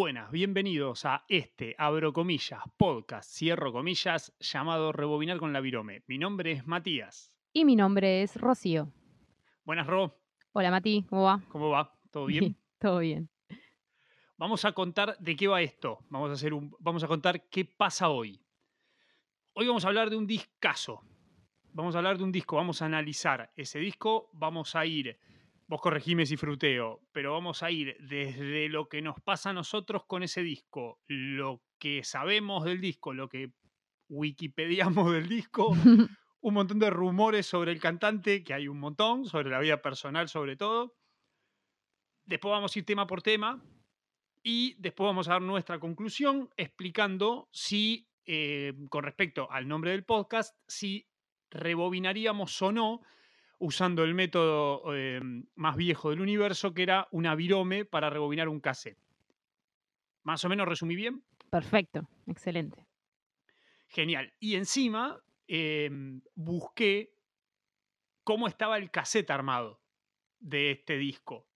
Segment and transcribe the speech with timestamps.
[0.00, 6.04] buenas, bienvenidos a este, abro comillas, podcast, cierro comillas, llamado Rebobinar con la Virome.
[6.06, 7.36] Mi nombre es Matías.
[7.52, 8.90] Y mi nombre es Rocío.
[9.62, 10.16] Buenas, Ro.
[10.52, 11.42] Hola Mati, ¿cómo va?
[11.50, 11.92] ¿Cómo va?
[12.10, 12.56] ¿Todo bien?
[12.78, 13.28] Todo bien.
[14.38, 15.98] Vamos a contar de qué va esto.
[16.08, 18.40] Vamos a, hacer un, vamos a contar qué pasa hoy.
[19.52, 21.02] Hoy vamos a hablar de un discazo.
[21.74, 25.20] Vamos a hablar de un disco, vamos a analizar ese disco, vamos a ir
[25.70, 30.04] vos corregime si fruteo, pero vamos a ir desde lo que nos pasa a nosotros
[30.04, 33.52] con ese disco, lo que sabemos del disco, lo que
[34.08, 35.68] wikipediamos del disco,
[36.40, 40.28] un montón de rumores sobre el cantante, que hay un montón, sobre la vida personal
[40.28, 40.96] sobre todo.
[42.24, 43.62] Después vamos a ir tema por tema
[44.42, 50.02] y después vamos a dar nuestra conclusión explicando si, eh, con respecto al nombre del
[50.02, 51.06] podcast, si
[51.48, 53.02] rebobinaríamos o no
[53.60, 58.60] usando el método em, más viejo del universo, que era una virome para rebobinar un
[58.60, 58.98] cassette.
[60.24, 61.22] ¿Más o menos resumí bien?
[61.50, 62.86] Perfecto, excelente.
[63.88, 64.32] Genial.
[64.40, 67.14] Y encima em, busqué
[68.24, 69.80] cómo estaba el cassette armado
[70.38, 71.46] de este disco.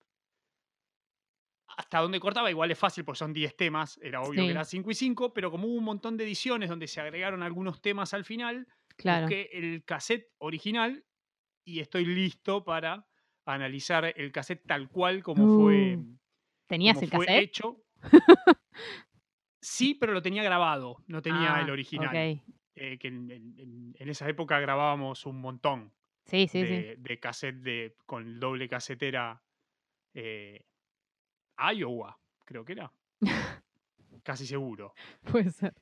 [1.76, 4.90] Hasta donde cortaba, igual es fácil porque son 10 temas, era obvio que era 5
[4.90, 8.24] y 5, pero como hubo un montón de ediciones donde se agregaron algunos temas al
[8.24, 9.22] final, claro.
[9.22, 11.04] busqué el cassette original
[11.64, 13.06] y estoy listo para
[13.46, 15.96] analizar el cassette tal cual como fue.
[15.96, 16.16] Uh,
[16.66, 17.42] ¿Tenías el cassette?
[17.42, 17.82] hecho.
[19.60, 22.08] sí, pero lo tenía grabado, no tenía el Ah, original.
[22.08, 22.40] ok.
[22.76, 25.92] Eh, que en, en- en esa época grabábamos un montón
[26.24, 26.66] Sí, sí, sí.
[26.66, 29.40] de, de cassette de, con doble casetera
[30.14, 30.64] eh,
[31.72, 32.92] Iowa, creo que era.
[34.24, 34.92] Casi seguro.
[35.30, 35.74] Puede ser.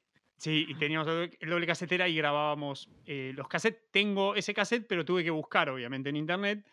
[0.42, 3.92] Sí, y teníamos el doble casetera y grabábamos eh, los cassettes.
[3.92, 6.66] Tengo ese cassette, pero tuve que buscar, obviamente, en internet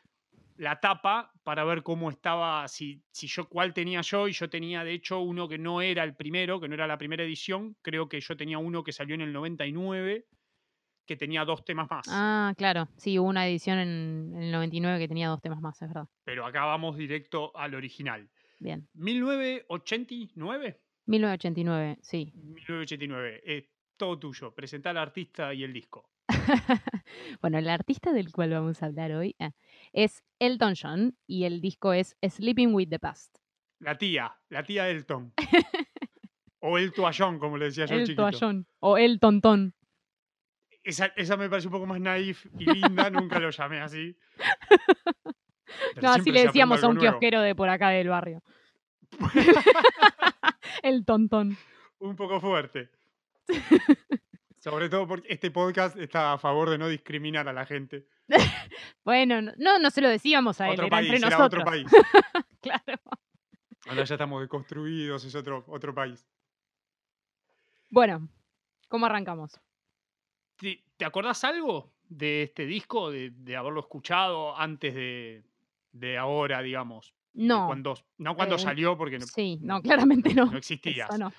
[0.57, 4.83] la tapa para ver cómo estaba, si, si yo, cuál tenía yo, y yo tenía
[4.83, 8.09] de hecho uno que no era el primero, que no era la primera edición, creo
[8.09, 10.25] que yo tenía uno que salió en el 99,
[11.05, 12.07] que tenía dos temas más.
[12.09, 12.89] Ah, claro.
[12.97, 16.07] Sí, hubo una edición en, en el 99 que tenía dos temas más, es verdad.
[16.23, 18.27] Pero acá vamos directo al original.
[18.57, 18.89] Bien.
[18.95, 22.31] 1989, 1989, sí.
[22.35, 26.09] 1989, es todo tuyo, presentar al artista y el disco.
[27.41, 29.51] bueno, el artista del cual vamos a hablar hoy ah,
[29.91, 33.35] es Elton John y el disco es Sleeping with the Past.
[33.79, 35.33] La tía, la tía Elton.
[36.59, 38.21] o el toallón, como le decía yo El chiquito.
[38.21, 38.67] toallón.
[38.79, 39.73] O el tontón.
[40.83, 44.15] Esa, esa me parece un poco más naif y linda, nunca lo llamé así.
[45.95, 47.11] Pero No, así le decíamos a un nuevo.
[47.11, 48.43] kiosquero de por acá del barrio.
[50.83, 51.57] el tontón.
[51.99, 52.89] Un poco fuerte.
[54.59, 58.07] Sobre todo porque este podcast está a favor de no discriminar a la gente.
[59.03, 61.61] Bueno, no- no, se lo decíamos a él, otro era país, entre era nosotros.
[61.63, 61.87] otro país.
[62.61, 62.99] Claro.
[63.87, 66.27] Ahora ya estamos deconstruidos, es otro, otro país.
[67.89, 68.29] Bueno,
[68.87, 69.59] ¿cómo arrancamos?
[70.57, 75.43] ¿Te, te acordás algo de este disco, de, de haberlo escuchado antes de,
[75.93, 77.15] de ahora, digamos?
[77.33, 77.67] No.
[77.67, 79.81] Cuando, no cuando Eh, salió, porque no, Sí, no,
[80.23, 80.45] claramente no.
[80.47, 81.09] no existías.
[81.09, 81.31] Eso no.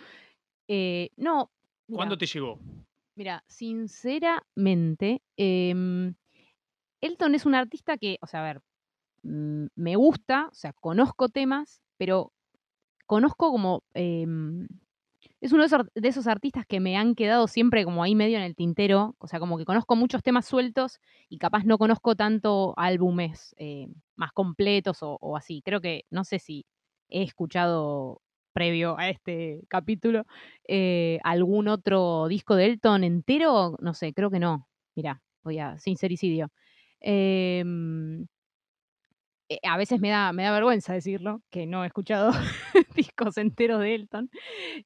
[0.68, 1.50] Eh, no.
[1.88, 2.58] mira, ¿Cuándo te llegó?
[3.16, 6.14] Mira, sinceramente, em,
[7.00, 8.62] Elton es un artista que, o sea, a ver,
[9.22, 12.32] mm, me gusta, o sea, conozco temas, pero
[13.06, 13.82] conozco como...
[15.40, 18.44] em, es uno de esos, artistas que me han quedado siempre como ahí medio en
[18.44, 22.74] el tintero, o sea, como que conozco muchos temas sueltos y capaz no conozco tanto
[22.76, 25.62] álbumes eh, más completos o, así.
[25.64, 26.66] Creo que, no sé si
[27.08, 28.20] he escuchado
[28.52, 30.24] previo a este capítulo
[30.66, 34.68] eh, algún otro disco de Elton entero, no sé, creo que no.
[34.94, 36.50] Mira, voy a sincericidio.
[37.00, 38.26] Em, eh,
[39.62, 42.30] a veces me da, me da vergüenza decirlo, que no he escuchado
[42.94, 44.30] discos enteros de Elton.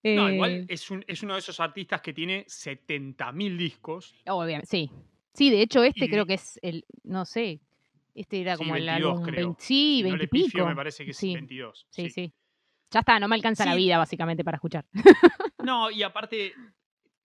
[0.02, 4.14] No, Eh, igual es, un- es uno de esos artistas que tiene 70.000 discos.
[4.26, 4.90] obviamente, sí.
[5.34, 7.60] Sí, de hecho, este Y- creo que es el, no sé,
[8.14, 9.24] este era Sí, como el 22 álbum.
[9.26, 9.46] creo.
[9.48, 10.44] 20 sí, Si no 20 le y pico.
[10.46, 11.86] pifio, me parece que es sí, 22.
[11.90, 12.10] Sí, sí.
[12.10, 12.32] sí.
[12.90, 14.84] Ya está, no me alcanza la vida básicamente para escuchar.
[15.64, 16.52] No, y aparte,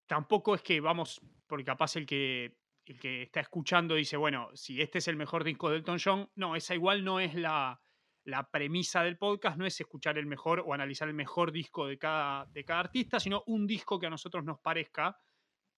[0.08, 2.56] tampoco es que vamos, porque capaz el que,
[2.90, 6.32] el que está escuchando dice, bueno, si este es el mejor disco de Elton John,
[6.36, 7.80] no, esa igual no es la,
[8.24, 12.00] la premisa del podcast, no es escuchar el mejor o analizar el mejor disco de
[12.00, 15.16] cada, de cada artista, sino un disco que a nosotros nos parezca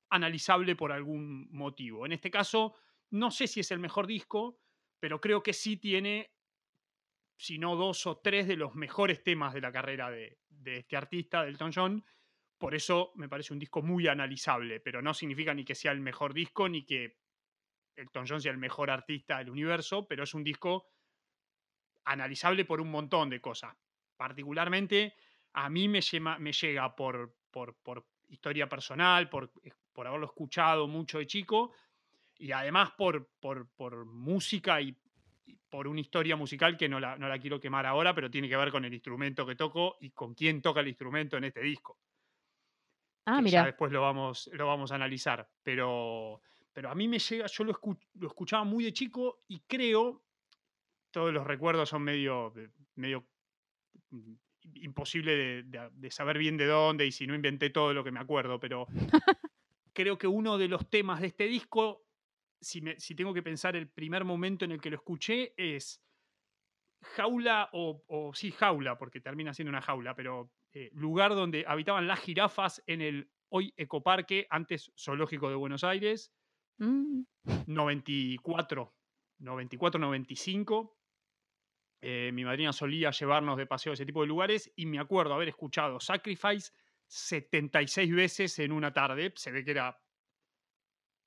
[0.10, 2.06] analizable por algún motivo.
[2.06, 2.76] En este caso,
[3.10, 4.62] no sé si es el mejor disco,
[4.98, 6.32] pero creo que sí tiene,
[7.38, 10.96] si no dos o tres de los mejores temas de la carrera de, de este
[10.96, 12.06] artista, de Elton John.
[12.62, 16.00] Por eso me parece un disco muy analizable, pero no significa ni que sea el
[16.00, 17.18] mejor disco, ni que
[17.96, 20.86] Elton John sea el mejor artista del universo, pero es un disco
[22.06, 23.76] analizable por un montón de cosas.
[24.16, 25.16] Particularmente
[25.54, 26.02] a mí me,
[26.38, 31.74] me llega por, por, por historia personal, por, eh, por haberlo escuchado mucho de chico,
[32.36, 34.96] y además por, por, por música y,
[35.48, 38.48] y por una historia musical que no la, no la quiero quemar ahora, pero tiene
[38.48, 41.62] que ver con el instrumento que toco y con quién toca el instrumento en este
[41.62, 41.98] disco.
[43.26, 43.66] Ah, que ya mira.
[43.66, 45.48] después lo vamos, lo vamos a analizar.
[45.64, 46.42] Pero,
[46.74, 47.80] pero a mí me llega, yo lo,
[48.16, 50.24] lo escuchaba muy de chico y creo,
[51.12, 53.28] todos los recuerdos son medio, eh, medio
[54.10, 54.34] mm,
[54.76, 58.12] imposible de, de- de saber bien de dónde y si no inventé todo lo que
[58.12, 58.88] me acuerdo, pero
[59.94, 62.06] creo que uno de los temas de este disco,
[62.60, 66.02] si, me- si tengo que pensar el primer momento en el que lo escuché, es
[67.02, 72.08] jaula o, o sí, jaula, porque termina siendo una jaula, pero eh, lugar donde habitaban
[72.08, 76.32] las jirafas en el hoy ecoparque, antes zoológico de Buenos Aires,
[76.78, 77.24] Mm,
[77.68, 78.96] 94,
[79.40, 80.98] 94, 95.
[82.02, 85.34] Eh, mi madrina solía llevarnos de paseo a ese tipo de lugares y me acuerdo
[85.36, 86.72] haber escuchado Sacrifice
[87.08, 89.32] 76 veces en una tarde.
[89.36, 90.02] Se ve que era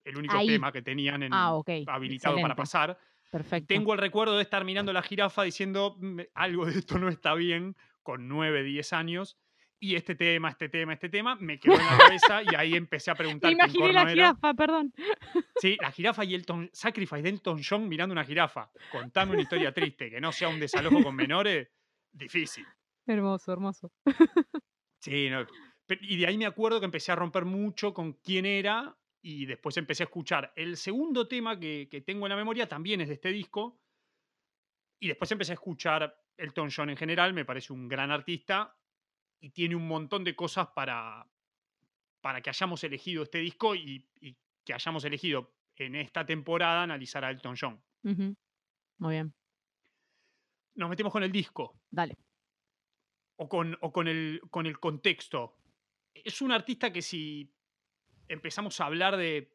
[0.04, 0.48] el único Ahí.
[0.48, 2.98] tema que tenían en- Ah, habilitado para pasar.
[3.30, 3.66] Perfecto.
[3.68, 7.34] Tengo el recuerdo de estar mirando la jirafa diciendo "Mm, algo de esto no está
[7.34, 9.36] bien con 9, 10 años.
[9.80, 13.10] Y este tema, este tema, este tema, me quedó en la cabeza y ahí empecé
[13.10, 14.10] a preguntar imaginé la corno era.
[14.10, 14.94] jirafa, perdón.
[15.60, 18.70] Sí, la jirafa y Elton Sacrifice de Elton John mirando una jirafa.
[18.92, 21.68] Contame una historia triste, que no sea un desalojo con menores,
[22.12, 22.64] difícil.
[23.06, 23.92] Hermoso, hermoso.
[25.00, 25.44] Sí, no,
[26.00, 29.76] y de ahí me acuerdo que empecé a romper mucho con quién era y después
[29.76, 30.52] empecé a escuchar.
[30.56, 33.80] El segundo tema que, que tengo en la memoria también es de este disco
[35.00, 38.76] y después empecé a escuchar Elton John en general, me parece un gran artista
[39.40, 41.26] y tiene un montón de cosas para,
[42.20, 47.24] para que hayamos elegido este disco y, y que hayamos elegido en esta temporada analizar
[47.24, 47.82] a Elton John.
[48.02, 49.34] Muy bien.
[50.76, 52.16] Nos metemos con el disco Dale.
[53.36, 55.56] o con, o con, el, con el contexto.
[56.14, 57.52] Es un artista que si
[58.28, 59.52] empezamos a hablar de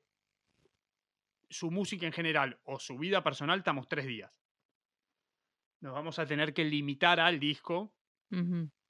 [1.49, 4.31] su música en general o su vida personal, estamos tres días.
[5.81, 7.95] Nos vamos a tener que limitar al disco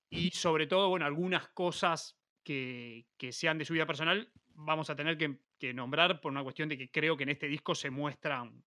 [0.09, 4.95] y sobre todo, bueno, algunas cosas que, que sean de su vida personal vamos a
[4.95, 7.89] tener que, que nombrar por una cuestión de que creo que en este disco se
[7.89, 8.63] muestran,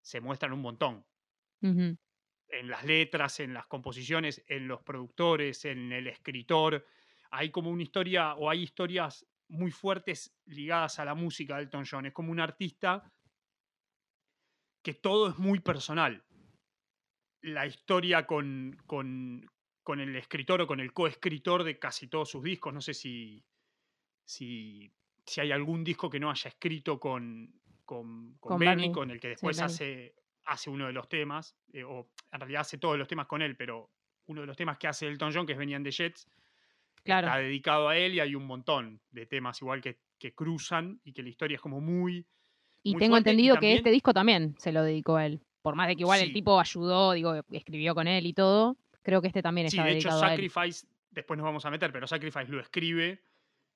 [0.00, 1.06] se muestran un montón.
[1.60, 6.86] En las letras, en las composiciones, en los productores, en el escritor.
[7.30, 11.84] Hay como una historia o hay historias muy fuertes ligadas a la música de Elton
[11.90, 12.06] John.
[12.06, 13.10] Es como un artista
[14.82, 16.22] que todo es muy personal.
[17.44, 19.44] La historia con, con,
[19.82, 22.72] con el escritor o con el coescritor de casi todos sus discos.
[22.72, 23.44] No sé si,
[24.24, 24.90] si,
[25.26, 27.52] si hay algún disco que no haya escrito con,
[27.84, 29.66] con, Benny, con el que después Benny.
[29.66, 30.14] hace,
[30.44, 33.56] hace uno de los temas, eh, o en realidad hace todos los temas con él,
[33.56, 33.90] pero
[34.26, 36.26] uno de los temas que hace Elton John, que es Venían de Jets,
[37.04, 37.26] Claro.
[37.26, 41.12] está dedicado a él y hay un montón de temas igual que, que cruzan y
[41.12, 42.26] que la historia es como muy...
[42.82, 45.43] Y muy tengo fuerte, y entendido que este disco también se lo dedicó a él.
[45.64, 46.32] Por más de que igual el Sí.
[46.34, 49.96] tipo ayudó, digo, escribió con él y todo, creo que este también Sí, está de
[49.96, 50.10] hecho.
[50.10, 53.22] Sacrifice, después nos vamos a meter, pero Sacrifice lo escribe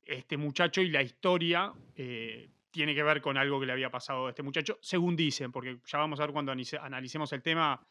[0.02, 4.26] este muchacho y la historia eh, tiene que ver con algo que le había pasado
[4.26, 7.83] a este muchacho, según dicen, porque ya vamos a ver cuando analicemos el tema,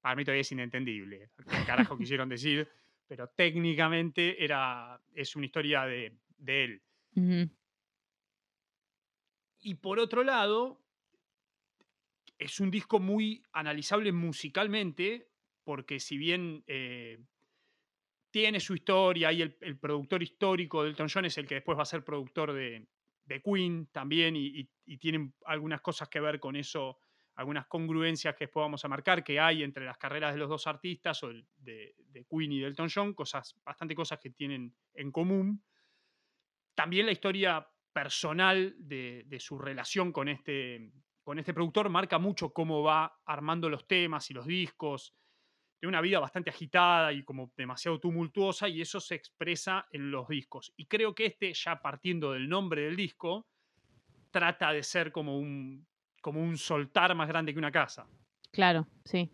[0.00, 2.68] para mí todavía es inentendible qué carajo quisieron decir,
[3.06, 6.82] pero técnicamente era, es una historia de, de él.
[9.60, 10.80] Y por otro lado,
[12.38, 15.28] es un disco muy analizable musicalmente,
[15.64, 17.18] porque si bien eh,
[18.30, 21.82] tiene su historia y el, productor histórico de Elton John es el que después va
[21.82, 22.88] a ser productor de,
[23.24, 26.98] de Queen también, y tienen algunas cosas que ver con eso,
[27.36, 30.66] algunas congruencias que después vamos a marcar que hay entre las carreras de los dos
[30.66, 34.74] artistas, o el- de, de Queen y de Elton John, cosas, bastante cosas que tienen
[34.94, 35.64] en común.
[36.74, 40.90] También la historia personal de, de su relación con este,
[41.24, 45.14] con este productor marca mucho cómo va armando los temas y los discos.
[45.80, 50.28] Tiene una vida bastante agitada y como demasiado tumultuosa y eso se expresa en los
[50.28, 50.72] discos.
[50.76, 53.48] Y creo que este, ya partiendo del nombre del disco,
[54.30, 55.86] trata de ser como un,
[56.20, 58.06] como un soltar más grande que una casa.
[58.52, 59.30] Claro, sí.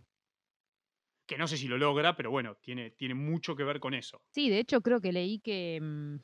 [1.26, 4.22] Que no sé si lo logra, pero bueno, tiene, tiene mucho que ver con eso.
[4.30, 6.16] Sí, de hecho creo que leí que mm,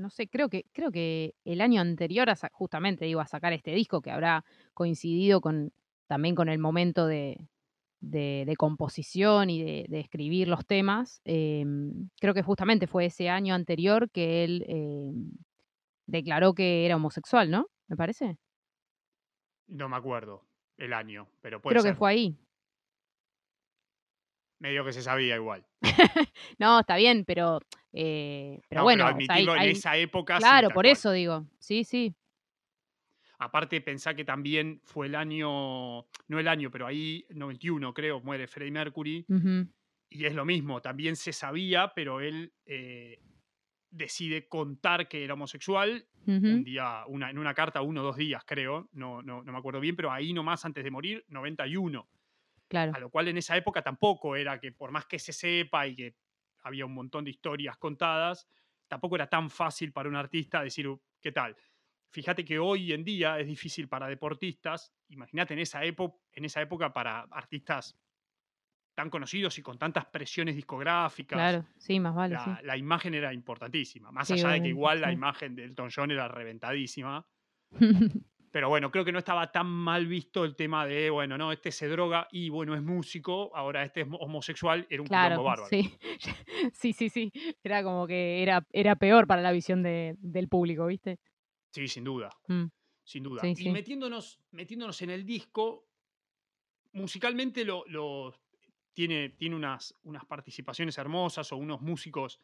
[0.00, 3.72] no sé, creo que creo que el año anterior a justamente digo a sacar este
[3.72, 5.72] disco que habrá coincidido con
[6.06, 7.46] también con el momento de,
[8.00, 11.20] de- de composición y de, de escribir los temas.
[11.24, 15.30] em, creo que justamente fue ese año anterior que él em,
[16.06, 17.66] declaró que era homosexual, ¿no?
[17.88, 18.38] Me parece.
[19.68, 20.44] No me acuerdo
[20.78, 21.92] el año, pero puede Creo ser.
[21.92, 22.36] que fue ahí.
[24.58, 25.64] medio que se sabía igual.
[26.58, 27.60] no, está bien, pero,
[27.92, 30.38] eh, pero No, bueno, pero o sea, hay- admitirlo en hay- esa época.
[30.38, 30.86] claro, por cual.
[30.92, 32.14] eso digo, sí, sí.
[33.38, 35.48] Aparte, pensá que también fue el año,
[36.28, 39.24] no el año, pero ahí, 91 creo, muere Freddie Mercury.
[40.10, 43.18] Y es lo mismo, también se sabía, pero él eh,
[43.90, 48.42] decide contar que era homosexual un día, una, en una carta, uno o dos días,
[48.46, 52.08] creo, no, no, no me acuerdo bien, pero ahí nomás antes de morir, 91.
[52.68, 55.86] claro, A lo cual en esa época tampoco era que, por más que se sepa
[55.88, 56.14] y que
[56.62, 58.48] había un montón de historias contadas,
[58.88, 61.56] tampoco era tan fácil para un artista decir, "Uh, ¿qué tal?
[62.12, 66.60] Fíjate que hoy en día es difícil para deportistas, imagínate en esa, época, en esa
[66.62, 67.98] época para artistas
[68.94, 73.32] tan conocidos y con tantas presiones discográficas, claro, sí, más vale, la, la imagen era
[73.34, 74.12] importantísima.
[74.12, 75.12] Más Sí, allá de que igual la sí.
[75.12, 77.26] imagen de Elton John era reventadísima.
[78.52, 81.70] Pero bueno, creo que no estaba tan mal visto el tema de, bueno, no, este
[81.70, 85.66] se droga y bueno, es músico, ahora este es mo- homosexual, era un claro, bárbaro.
[85.68, 85.96] sí.
[86.72, 87.32] sí, sí, sí.
[87.62, 91.20] Era como que era, era peor para la visión de- del público, ¿viste?
[91.70, 92.64] Sí, sin duda, Mm,
[93.04, 93.42] sin duda.
[93.42, 93.70] Sí, y sí.
[93.70, 95.86] metiéndonos, metiéndonos en el disco,
[96.92, 98.34] musicalmente lo, lo-
[98.92, 102.40] tiene, tiene unas, unas participaciones hermosas o unos músicos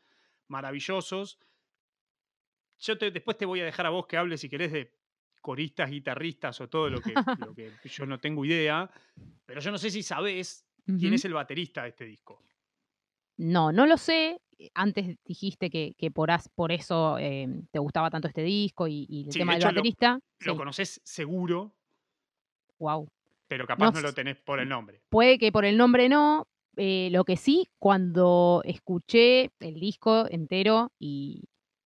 [0.46, 1.40] maravillosos.
[2.78, 4.95] Yo te- después te voy a dejar a vos que hables si querés de
[5.46, 8.90] coristas, guitarristas o todo lo que, lo que yo no tengo idea,
[9.46, 10.66] pero yo no sé si sabés
[10.98, 12.42] quién es el baterista de este disco.
[13.36, 14.40] No, no lo sé.
[14.58, 18.88] eh, Antes dijiste que, que por, as- por eso eh, te gustaba tanto este disco
[18.88, 20.18] y, y el Sí, tema de del lo- baterista.
[20.40, 21.76] Lo conoces seguro,
[22.80, 23.06] wow.
[23.46, 25.00] pero capaz No no, lo tenés por el nombre.
[25.10, 26.46] Puede que por el nombre no.
[26.76, 31.44] eh, lo que sí, cuando escuché el disco entero y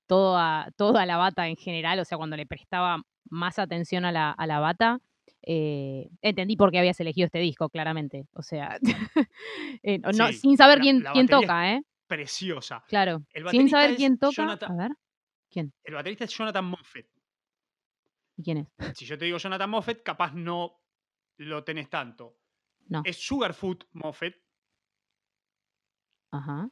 [0.09, 4.31] toda, toda la bata en general, o sea, cuando le prestaba más atención a la,
[4.31, 4.99] a la bata,
[5.43, 8.25] eh, entendí por qué habías elegido este disco, claramente.
[8.33, 8.77] O sea,
[9.83, 11.81] eh, no, Sí, sin saber la- quién, la quién toca, ¿eh?
[12.07, 12.83] Preciosa.
[12.87, 13.23] Claro.
[13.33, 14.33] El Sin saber quién toca.
[14.35, 14.91] Jonathan- A ver,
[15.51, 15.71] ¿quién?
[15.83, 17.07] El baterista es Jonathan Moffett.
[18.35, 18.67] ¿Y quién es?
[18.97, 20.81] Si yo te digo Jonathan Moffett, capaz no
[21.37, 22.35] lo tenés tanto.
[22.87, 23.03] No.
[23.05, 24.41] Es Sugarfoot Moffett.
[26.31, 26.69] Ajá.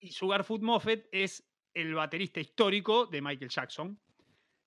[0.00, 4.00] Y Sugarfoot Moffett es el baterista histórico de Michael Jackson.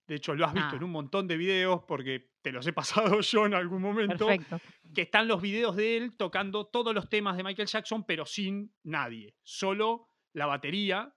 [0.08, 0.78] De hecho, lo has visto Ah.
[0.78, 4.28] en un montón de videos porque te los he pasado yo en algún momento.
[4.28, 4.60] Perfecto.
[4.94, 8.74] Que están los videos de él tocando todos los temas de Michael Jackson, pero sin
[8.84, 9.36] nadie.
[9.44, 11.14] Solo la batería.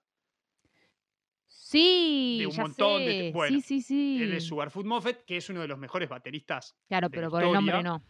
[1.47, 4.23] Sí, un ya montón de- bueno, sí, sí, sí.
[4.23, 6.75] Él es Moffett, que es uno de los mejores bateristas.
[6.87, 8.03] Claro, de pero la por el nombre no.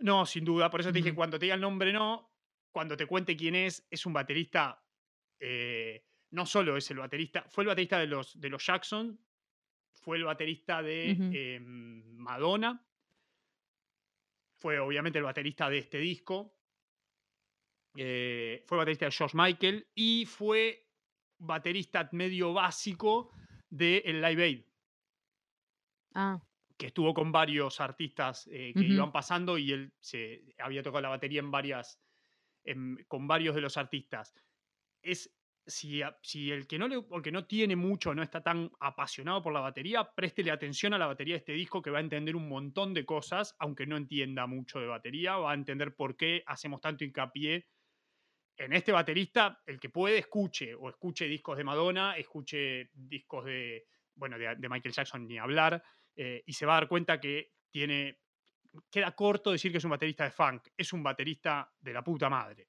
[0.00, 0.70] No, sin duda.
[0.70, 2.30] Por eso te dije, cuando te diga el nombre, no.
[2.70, 4.82] Cuando te cuente quién es, es un baterista.
[5.40, 9.18] eh, no solo es el baterista, fue el baterista de los, de los Jackson,
[9.94, 12.84] fue el baterista de eh, Madonna,
[14.60, 16.58] fue obviamente el baterista de este disco,
[17.96, 20.88] eh, fue baterista de George Michael y fue
[21.38, 23.30] baterista medio básico
[23.70, 24.64] de el Live Aid,
[26.14, 26.40] Ah,
[26.76, 31.08] que estuvo con varios artistas eh, que iban pasando y él se había tocado la
[31.10, 32.00] batería en varias,
[32.64, 34.34] en- con varios de los artistas.
[35.02, 35.37] Es
[35.68, 39.60] si, el que no le, porque no tiene mucho, no está tan apasionado por la
[39.60, 42.94] batería, préstele atención a la batería de este disco que va a entender un montón
[42.94, 47.04] de cosas, aunque no entienda mucho de batería, va a entender por qué hacemos tanto
[47.04, 47.66] hincapié
[48.56, 53.86] en este baterista, el que puede, escuche, o escuche discos de Madonna, escuche discos de,
[54.16, 55.80] bueno, de Michael Jackson ni hablar,
[56.16, 58.18] eh, y se va a dar cuenta que tiene,
[58.90, 62.28] queda corto decir que es un baterista de funk, es un baterista de la puta
[62.28, 62.68] madre.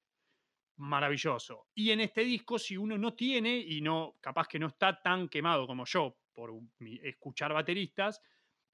[0.80, 1.66] Maravilloso.
[1.74, 5.28] Y en este disco, si uno no tiene, y no, capaz que no está tan
[5.28, 6.50] quemado como yo por
[7.02, 8.22] escuchar bateristas,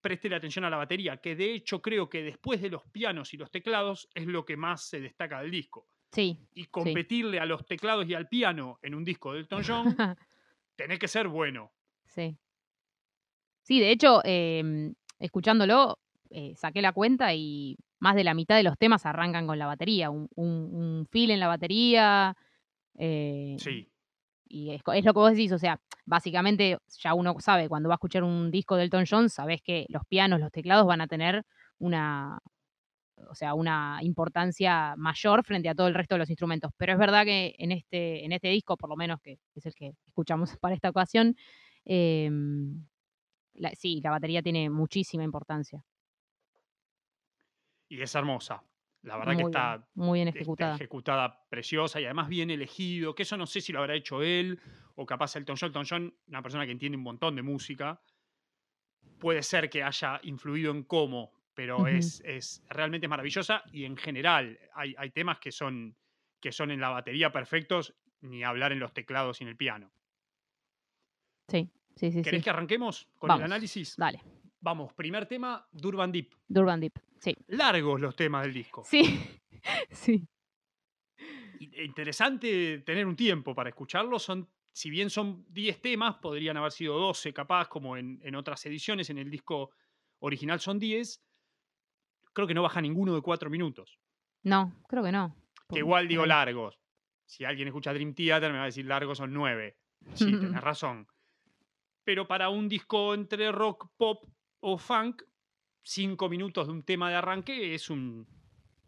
[0.00, 3.36] preste atención a la batería, que de hecho creo que después de los pianos y
[3.36, 6.38] los teclados es lo que más se destaca del disco sí.
[6.54, 9.96] y competirle a los teclados y al piano en un disco de Elton John,
[10.76, 11.72] tenés que ser bueno.
[12.04, 12.36] sí.
[13.62, 15.98] Sí, de hecho, em, escuchándolo,
[16.30, 19.66] eh, saqué la cuenta y más de la mitad de los temas arrancan con la
[19.66, 20.10] batería.
[20.10, 22.36] Un, un, un fill en la batería.
[22.98, 23.90] eh, Sí,
[24.48, 27.94] Y es, es lo que vos decís, o sea, básicamente ya uno sabe, cuando va
[27.94, 31.08] a escuchar un disco de Elton John, sabés que los pianos, los teclados van a
[31.08, 31.44] tener
[31.78, 32.38] una,
[33.30, 36.70] o sea, una importancia mayor frente a todo el resto de los instrumentos.
[36.76, 39.74] Pero es verdad que en este, en este disco, por lo menos que es el
[39.74, 41.34] que escuchamos para esta ocasión,
[41.84, 42.86] em,
[43.54, 45.82] la- sí, la batería tiene muchísima importancia.
[47.88, 48.62] Y es hermosa.
[49.02, 50.74] La verdad Muy que bien, está, muy bien está ejecutada.
[50.74, 54.58] ejecutada preciosa y además bien elegido, que eso no sé si lo habrá hecho él
[54.96, 55.68] o capaz Elton John.
[55.68, 58.00] Elton John, una persona que entiende un montón de música,
[59.18, 61.86] puede ser que haya influido en cómo, pero Ujú.
[61.86, 65.96] es, es realmente maravillosa y en general hay, hay temas que son,
[66.40, 69.92] que son en la batería perfectos, ni hablar en los teclados y en el piano.
[71.48, 72.22] Sí, sí, sí.
[72.22, 72.44] ¿Querés sí.
[72.44, 73.40] que arranquemos con Vamos.
[73.42, 73.96] el análisis?
[73.96, 74.20] Dale.
[74.60, 76.34] Vamos, primer tema, Durban Deep.
[76.48, 76.98] Durban Deep.
[77.18, 77.34] Sí.
[77.48, 78.82] Largos los temas del disco.
[78.84, 79.20] Sí.
[79.90, 80.26] sí.
[81.60, 84.22] E Interesante tener un tiempo para escucharlos.
[84.22, 88.64] Son, si bien son 10 temas, podrían haber sido 12 capaz, como en, en otras
[88.66, 89.10] ediciones.
[89.10, 89.70] En el disco
[90.20, 91.22] original son 10.
[92.32, 93.98] Creo que no baja ninguno de 4 minutos.
[94.42, 95.34] No, creo que no.
[95.68, 96.78] Que igual digo largos.
[97.24, 99.76] Si alguien escucha Dream Theater me va a decir largos son 9.
[100.14, 101.08] Sí, tenés razón.
[102.04, 104.24] Pero para un disco entre rock, pop
[104.60, 105.22] o funk,
[105.86, 108.26] 5 minutos de un tema de arranque es un,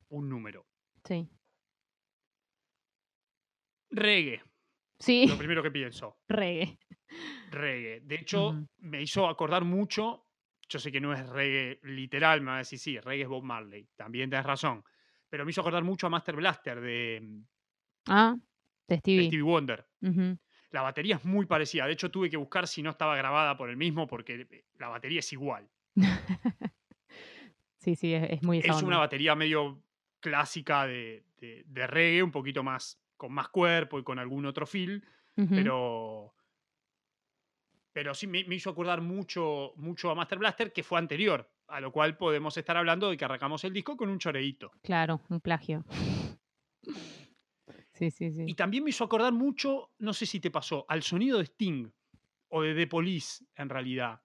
[0.09, 0.67] un número.
[1.05, 1.29] Sí.
[3.91, 4.43] Reggae,
[4.99, 6.19] Sí, lo primero que pienso.
[6.29, 6.79] reggae.
[7.51, 8.01] reggae.
[8.01, 10.27] De hecho, me hizo acordar mucho.
[10.69, 13.45] Yo sé que no es reggae literal, me va a decir, sí, reggae es Bob
[13.45, 13.89] Marley.
[13.97, 14.85] También tenés razón.
[15.31, 17.43] Pero me hizo acordar mucho a Master Blaster de, mm,
[18.09, 18.37] Ah,
[18.89, 19.27] de de Stevie.
[19.29, 19.87] Stevie Wonder.
[20.71, 21.87] La batería es muy parecida.
[21.87, 24.89] De hecho, tuve que buscar si no estaba grabada por el mismo, porque eh, la
[24.89, 25.71] batería es igual.
[27.79, 28.87] sí, sí, es, es muy Es onda.
[28.87, 29.83] una batería medio
[30.21, 34.67] clásica de, de- de reggae, un poquito más, con más cuerpo y con algún otro
[34.67, 35.05] feel.
[35.51, 36.35] Pero
[37.93, 41.81] pero sí me, me hizo acordar mucho, mucho a Master Blaster, que fue anterior, a
[41.81, 44.71] lo cual podemos estar hablando de que arrancamos el disco con un choreíto.
[44.83, 45.85] Claro, un plagio.
[47.93, 48.45] Sí, sí, sí.
[48.47, 51.91] Y también me hizo acordar mucho, no sé si te pasó, al sonido de Sting
[52.49, 54.21] o de The Police, en realidad.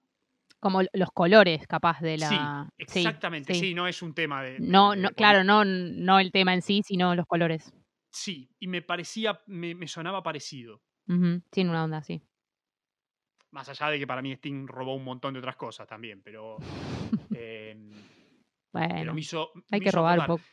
[0.64, 2.72] Como los colores, capaz, de la.
[2.78, 3.74] Sí, exactamente, sí, sí.
[3.74, 4.52] no es un tema de...
[4.52, 7.70] de- No, no, claro, no, no el tema en sí, sino los colores.
[8.10, 10.80] Sí, y me parecía, me, me sonaba parecido.
[11.06, 12.22] Ujú, Tiene una onda así.
[13.50, 16.56] Más allá de que para mí Sting robó un montón de otras cosas también, pero...
[17.36, 17.90] em,
[18.72, 19.50] pero Bueno, me hizo...
[19.70, 20.44] hay me que hizo robar un poco.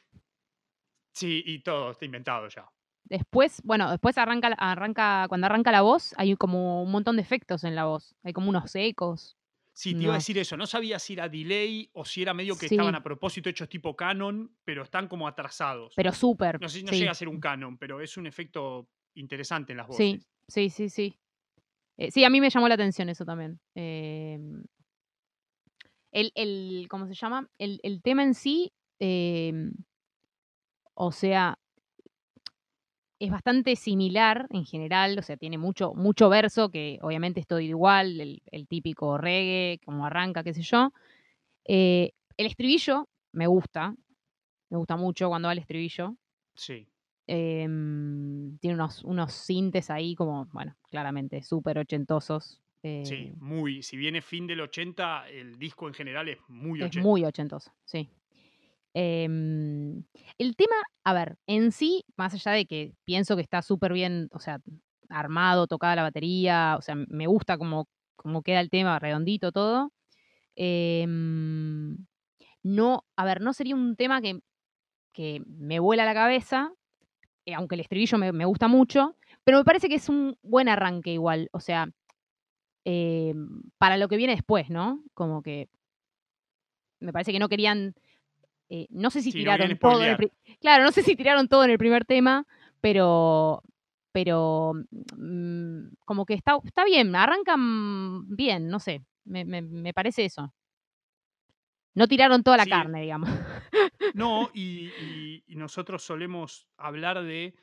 [1.13, 2.69] Sí, y todo está inventado ya.
[3.05, 7.63] Después, bueno, después arranca, arranca, cuando arranca la voz, hay como un montón de efectos
[7.63, 8.13] en la voz.
[8.23, 9.37] Hay como unos ecos.
[9.73, 10.57] Sí, te iba a decir eso.
[10.57, 13.95] No sabía si era delay o si era medio que estaban a propósito hechos tipo
[13.95, 15.93] canon, pero están como atrasados.
[15.95, 16.59] Pero súper.
[16.59, 16.99] no sé si no sí.
[16.99, 19.97] llega a ser un canon, pero es un efecto interesante en las voces.
[19.97, 21.19] Sí, sí, sí, sí.
[21.97, 23.59] Eh, sí, a mí me llamó la atención eso también.
[23.75, 24.63] Em,
[26.11, 27.49] el, el, ¿cómo se llama?
[27.57, 29.71] El, el tema en sí, em,
[30.93, 31.57] o sea,
[33.21, 37.59] es bastante similar en general, o sea, tiene mucho, mucho verso, que obviamente es todo
[37.59, 40.91] igual, el, el típico reggae, como arranca, qué sé yo.
[41.65, 43.93] Eh, el estribillo me gusta,
[44.71, 46.15] me gusta mucho cuando va el estribillo.
[46.55, 46.87] Sí.
[47.27, 52.59] Em, tiene unos, unos sintes ahí como, bueno, claramente súper ochentosos.
[52.81, 53.83] Sí, eh, muy.
[53.83, 57.07] Si viene fin del 80, el disco en general es muy es 80.
[57.07, 58.09] muy ochentoso, sí.
[58.93, 60.03] Em,
[60.37, 60.75] el tema,
[61.05, 64.59] a ver, en sí, más allá de que pienso que está súper bien, o sea,
[65.09, 69.91] armado, tocada la batería, o sea, me gusta como, como queda el tema, redondito todo.
[70.55, 71.97] em,
[72.63, 74.39] no, a ver, no sería un tema que,
[75.13, 76.71] que me vuela la cabeza,
[77.45, 80.69] eh, aunque el estribillo me, me gusta mucho, pero me parece que es un buen
[80.69, 81.89] arranque igual, o sea,
[82.85, 85.03] em, para lo que viene después, ¿no?
[85.13, 85.69] Como que
[86.99, 87.95] me parece que no querían,
[88.73, 90.31] eh, no sé si Sí, tiraron todo en el
[90.61, 92.47] claro, no sé si tiraron todo en el primer tema,
[92.79, 93.61] pero
[94.13, 94.73] pero
[95.17, 100.53] mm, como que está, está bien, arrancan bien, no sé, me, me- me parece eso.
[101.93, 102.69] No tiraron toda la Sí.
[102.69, 103.29] carne, digamos.
[104.13, 107.53] No, y, y- y nosotros solemos hablar de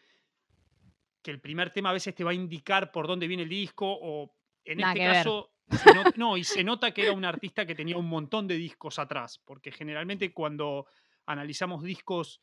[1.23, 3.87] que el primer tema a veces te va a indicar por dónde viene el disco,
[4.01, 7.67] o en Nada este caso, se not- no, y se nota que era un artista
[7.67, 10.87] que tenía un montón de discos atrás, porque generalmente cuando
[11.27, 12.41] analizamos discos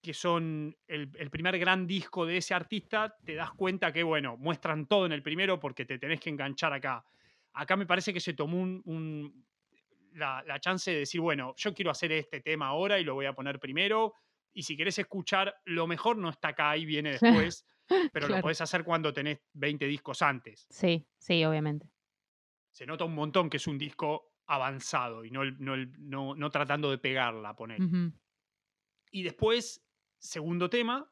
[0.00, 4.36] que son el, el primer gran disco de ese artista, te das cuenta que, bueno,
[4.36, 7.04] muestran todo en el primero porque te tenés que enganchar acá.
[7.54, 9.46] Acá me parece que se tomó un- un,
[10.12, 13.24] la, la chance de decir, bueno, yo quiero hacer este tema ahora y lo voy
[13.26, 14.14] a poner primero.
[14.52, 17.12] Y si querés escuchar, lo mejor no está acá y viene
[17.48, 17.64] después,
[18.12, 20.66] pero lo podés hacer cuando tenés 20 discos antes.
[20.70, 21.88] Sí, sí, obviamente.
[22.74, 26.34] Se nota un montón que es un disco avanzado y no, el- no, el- no,
[26.34, 27.78] no tratando de pegarla, poner.
[29.12, 29.80] Y después,
[30.18, 31.08] segundo tema,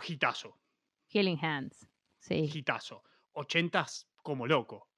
[0.00, 0.58] gitazo,
[1.08, 1.86] Healing Hands.
[2.18, 3.02] Sí, gitazo.
[3.32, 4.88] Ochentas como loco.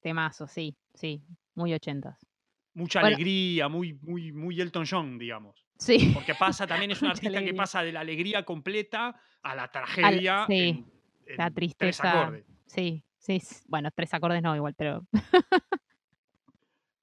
[0.00, 1.22] temazo, sí, sí.
[1.54, 2.26] Muy ochentas.
[2.72, 3.16] Mucha Bueno.
[3.16, 5.66] alegría, muy, muy, muy Elton John, digamos.
[5.76, 6.10] Sí.
[6.14, 10.46] Porque pasa, también es un artista que pasa de la alegría completa a la tragedia.
[10.46, 10.90] sí, en-
[11.26, 12.22] en la tres tristeza.
[12.22, 12.46] acordes.
[12.64, 13.40] Sí, sí.
[13.68, 15.06] Bueno, tres acordes no igual, pero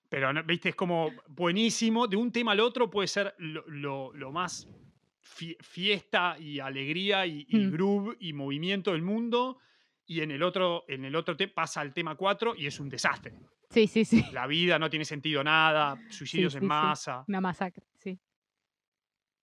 [0.10, 2.08] Pero, viste, es como buenísimo.
[2.08, 4.68] De un tema al otro puede ser lo, lo- lo más
[5.22, 7.72] fiesta y alegría y, y Mm.
[7.72, 9.60] groove y movimiento del mundo.
[10.06, 12.88] Y en el otro, en el otro te pasa al tema 4 y es un
[12.88, 13.34] desastre.
[13.70, 14.24] Sí, sí, sí.
[14.32, 16.68] La vida no tiene sentido nada, suicidios sí, en sí.
[16.68, 17.26] masa.
[17.28, 18.18] Una masacre, sí.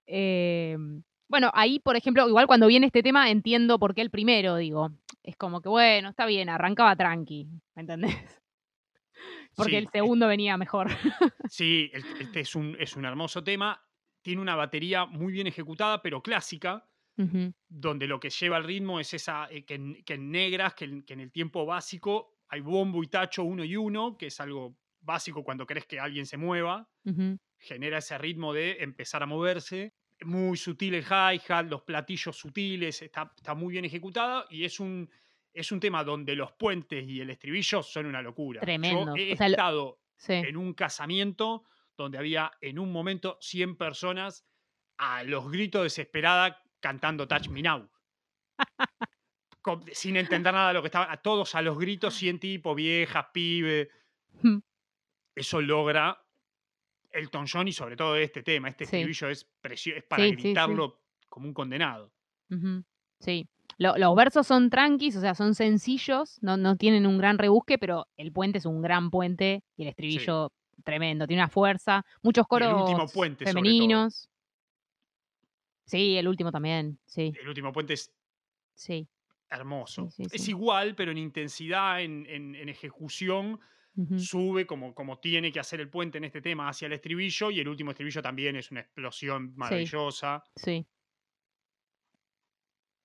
[0.07, 4.55] Em, bueno, ahí, por ejemplo, igual cuando viene este tema entiendo por qué el primero,
[4.57, 4.91] digo.
[5.23, 8.15] Es como que, bueno, está bien, arrancaba tranqui, ¿me entendés?
[9.55, 10.87] Porque Sí, el es- segundo venía mejor.
[11.49, 13.79] Sí, este es un, es un hermoso tema.
[14.21, 16.89] Tiene una batería muy bien ejecutada, pero clásica,
[17.69, 20.85] donde lo que lleva el ritmo es esa, eh, que, en, que en negras, que
[20.85, 24.39] en, que en el tiempo básico hay bombo y tacho uno y uno, que es
[24.41, 26.89] algo básico cuando querés que alguien se mueva.
[27.59, 29.93] Genera ese ritmo de empezar a moverse.
[30.23, 35.09] Muy sutil el hi-hat, los platillos sutiles, está, está muy bien ejecutada y es un,
[35.53, 38.61] es un tema donde los puentes y el estribillo son una locura.
[38.61, 39.15] Tremendo.
[39.15, 40.33] Yo he O sea, lo- estado Sí.
[40.33, 41.63] en un casamiento
[41.97, 44.45] donde había en un momento 100 personas
[44.97, 47.89] a los gritos desesperada cantando Touch Me Now.
[49.61, 52.75] Con- sin entender nada de lo que estaban, a todos a los gritos, 100 tipos,
[52.75, 53.89] viejas, pibe.
[55.35, 56.24] Eso logra
[57.15, 58.69] Elton John y sobre todo este tema.
[58.69, 58.97] Este Sí.
[58.97, 60.41] estribillo es, es para Sí, sí, sí.
[60.43, 62.11] gritarlo como un condenado.
[63.19, 63.47] Sí.
[63.77, 67.77] Lo- los versos son tranquis, o sea, son sencillos, no, no tienen un gran rebusque,
[67.77, 70.51] pero el puente es un gran puente y el estribillo
[70.83, 74.29] tremendo, tiene una fuerza, muchos el coros último puente, femeninos.
[75.85, 78.11] Sí, el último también, sí, El último puente es
[78.75, 79.07] sí.
[79.49, 80.09] hermoso.
[80.11, 80.51] Sí, sí, Es sí.
[80.51, 83.59] igual, pero en intensidad, en, en- en ejecución,
[84.17, 87.59] sube como, como tiene que hacer el puente en este tema hacia el estribillo y
[87.59, 90.43] el último estribillo también es una explosión maravillosa.
[90.55, 90.85] Sí.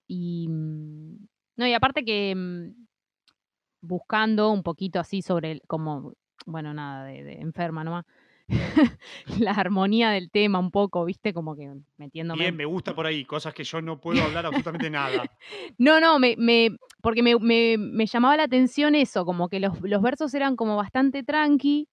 [0.09, 0.49] Y.
[0.49, 2.87] mm, No, y aparte que mm,
[3.83, 6.15] buscando un poquito así sobre el, como,
[6.47, 8.05] bueno, nada, de, de enferma nomás.
[9.39, 11.33] la armonía del tema un poco, ¿viste?
[11.33, 12.45] Como que metiéndome.
[12.45, 15.25] Bien, me gusta por ahí, cosas que yo no puedo hablar absolutamente nada.
[15.79, 19.81] No, no, me, me- porque me, me- me llamaba la atención eso, como que los,
[19.81, 21.89] los versos eran como bastante tranqui,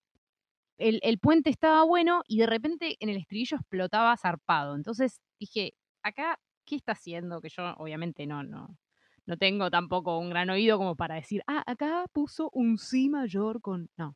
[0.78, 4.76] el, el puente estaba bueno y de repente en el estribillo explotaba zarpado.
[4.76, 7.39] Entonces dije, acá, ¿qué está haciendo?
[7.41, 8.78] Que yo obviamente no, no,
[9.26, 13.62] no tengo tampoco un gran oído como para decir, ah, acá puso un si mayor
[13.62, 13.89] con...
[13.98, 14.15] No.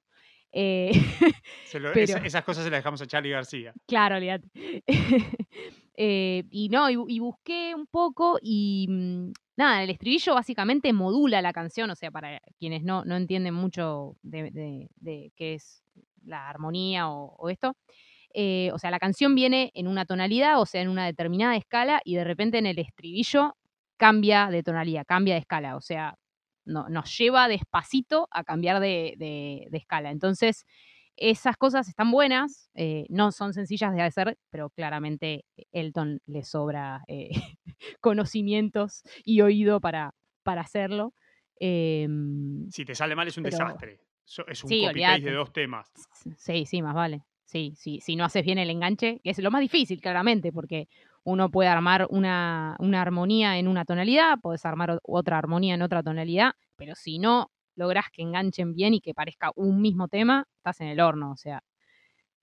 [0.51, 0.91] Eh,
[1.65, 3.73] Se lo- Pero- esa- esas cosas se las dejamos a Charlie García.
[3.87, 4.47] Claro, olvídate.
[6.03, 10.93] Eh, y no, y, bu- y busqué un poco y mm, nada, el estribillo básicamente
[10.93, 15.53] modula la canción, o sea, para quienes no, no entienden mucho de, de- de qué
[15.55, 15.83] es
[16.23, 17.75] la armonía o, o esto.
[18.33, 22.01] eh, o sea, la canción viene en una tonalidad, o sea, en una determinada escala,
[22.05, 23.55] y de repente en el estribillo
[23.97, 26.15] cambia de tonalidad, cambia de escala, o sea,
[26.71, 30.09] no, nos lleva despacito a cambiar de, de- de escala.
[30.11, 30.65] Entonces,
[31.17, 37.03] esas cosas están buenas, eh, no son sencillas de hacer, pero claramente Elton le sobra
[37.07, 37.29] eh,
[38.01, 41.13] conocimientos y oído para, para hacerlo.
[41.59, 43.99] Em, Si te sale mal es un Pero- desastre.
[44.47, 45.91] Es un Sí, copy paste de dos temas.
[46.37, 47.23] sí, sí, más vale.
[47.43, 50.87] Sí, sí, si no haces bien el enganche, es lo más difícil, claramente, porque
[51.23, 56.03] uno puede armar una, una armonía en una tonalidad, puedes armar otra armonía en otra
[56.03, 60.81] tonalidad, pero si no logras que enganchen bien y que parezca un mismo tema, estás
[60.81, 61.63] en el horno, o sea.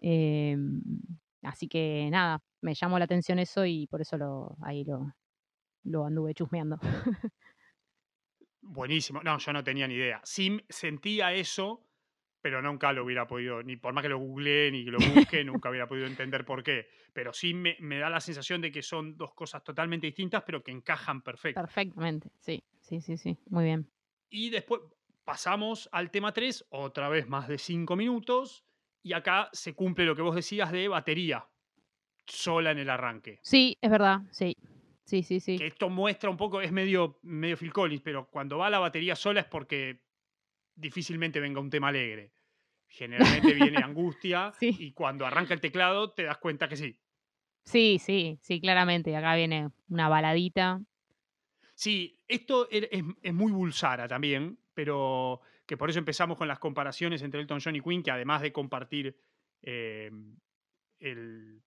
[0.00, 0.80] em,
[1.42, 5.12] así que nada, me llamó la atención eso y por eso lo, ahí lo,
[5.84, 6.78] lo anduve chusmeando.
[8.60, 9.22] Buenísimo.
[9.22, 10.20] No, yo no tenía ni idea.
[10.24, 11.87] Sí sentía eso,
[12.40, 15.44] pero nunca lo hubiera podido, ni por más que lo googleé ni que lo busque,
[15.44, 16.88] nunca hubiera podido entender por qué.
[17.12, 20.62] Pero sí me, me da la sensación de que son dos cosas totalmente distintas, pero
[20.62, 21.60] que encajan perfecto.
[21.60, 23.90] Perfectamente, sí, sí, sí, sí, muy bien.
[24.30, 24.80] Y después
[25.24, 28.64] pasamos al tema 3, otra vez más de 5 minutos,
[29.02, 31.46] y acá se cumple lo que vos decías de batería
[32.26, 33.38] sola en el arranque.
[33.42, 34.56] Sí, es verdad, sí,
[35.04, 35.58] sí, sí, sí.
[35.58, 39.16] Que esto muestra un poco, es medio, medio Phil Collins, pero cuando va la batería
[39.16, 40.07] sola es porque
[40.78, 42.32] difícilmente venga un tema alegre.
[42.86, 44.74] Generalmente viene angustia Sí.
[44.78, 46.98] y cuando arranca el teclado te das cuenta que sí.
[47.64, 49.14] Sí, sí, sí, claramente.
[49.14, 50.80] Acá viene una baladita.
[51.74, 56.58] Sí, esto er- es, es muy Bulsara también, pero que por eso empezamos con las
[56.58, 59.16] comparaciones entre Elton John y Queen, que además de compartir
[59.62, 60.10] eh,
[60.98, 61.62] el, el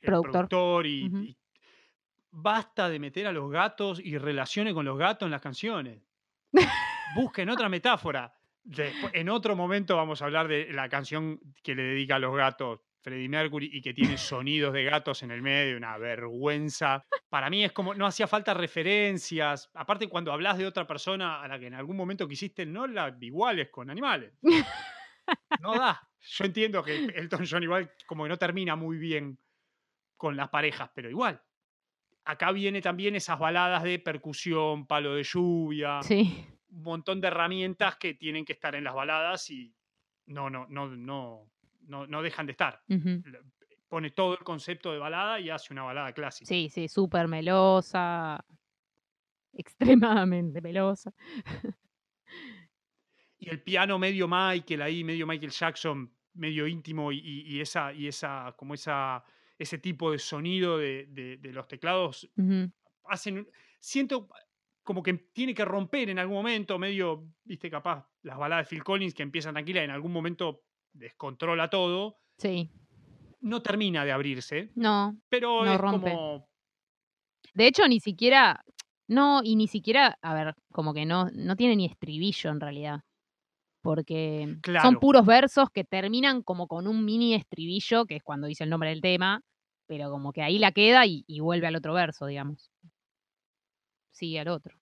[0.00, 0.32] Productor.
[0.32, 1.36] productor y, y
[2.30, 6.02] basta de meter a los gatos y relaciones con los gatos en las canciones.
[7.14, 8.32] Busquen otra metáfora.
[9.12, 12.80] En otro momento vamos a hablar de la canción que le dedica a los gatos
[13.00, 17.04] Freddie Mercury y que tiene sonidos de gatos en el medio, una vergüenza.
[17.30, 19.70] Para mí es como, no hacía falta referencias.
[19.74, 23.16] Aparte, cuando hablas de otra persona a la que en algún momento quisiste, no la
[23.20, 24.34] iguales con animales.
[25.60, 26.00] No da.
[26.20, 29.38] Yo entiendo que Elton John igual como que no termina muy bien
[30.16, 31.40] con las parejas, pero igual.
[32.24, 36.44] acá viene también esas baladas de percusión, palo de lluvia, Sí.
[36.70, 39.74] Un montón de herramientas que tienen que estar en las baladas y
[40.26, 41.50] no, no, no, no,
[41.82, 42.82] no, no dejan de estar.
[43.88, 46.46] Pone todo el concepto de balada y hace una balada clásica.
[46.46, 48.44] Sí, sí, súper melosa.
[49.52, 51.12] Extremadamente melosa.
[53.38, 58.52] Y el piano medio Michael ahí, medio Michael Jackson, medio íntimo y, esa, y esa,
[58.56, 59.24] como esa,
[59.58, 62.70] ese tipo de sonido de, de- de los teclados Ujú.
[63.08, 63.48] hacen, un-
[63.80, 64.28] siento
[64.88, 68.82] como que tiene que romper en algún momento, medio, viste, capaz, las baladas de Phil
[68.82, 70.62] Collins que empiezan tranquilas, en algún momento
[70.94, 72.70] descontrola todo, Sí.
[73.42, 75.14] no termina de abrirse, No.
[75.28, 76.10] pero No es rompe.
[76.10, 76.48] como,
[77.52, 78.64] De hecho, ni siquiera.
[79.08, 80.18] No, y ni siquiera.
[80.22, 83.00] A ver, como que no, no tiene ni estribillo en realidad.
[83.82, 88.64] Porque son puros versos que terminan como con un mini estribillo, que es cuando dice
[88.64, 89.42] el nombre del tema,
[89.86, 92.70] pero como que ahí la queda y, y vuelve al otro verso, digamos.
[94.12, 94.77] Sigue al otro.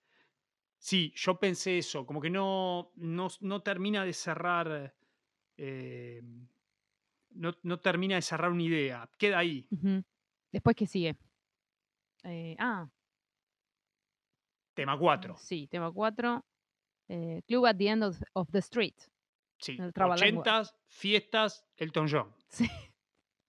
[0.86, 4.94] Sí, yo pensé eso, como que no, no, no termina de cerrar,
[5.56, 6.22] eh,
[7.30, 9.66] no, no termina de cerrar una idea, queda ahí.
[10.52, 11.16] Después, ¿qué sigue?
[12.22, 12.88] Eh, ah,
[14.74, 15.36] Tema 4.
[15.38, 16.44] sí, tema 4.
[17.46, 18.94] Club at the End of, of the Street.
[19.58, 20.44] Sí, El trabalengua.
[20.44, 22.32] 80s, fiestas, Elton John.
[22.48, 22.68] Sí,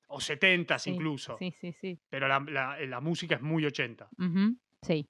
[0.08, 1.38] O 70s sí, incluso.
[1.38, 2.00] Sí, sí, sí.
[2.10, 4.10] Pero la, la- la música es muy 80.
[4.18, 5.08] Ujú, Sí.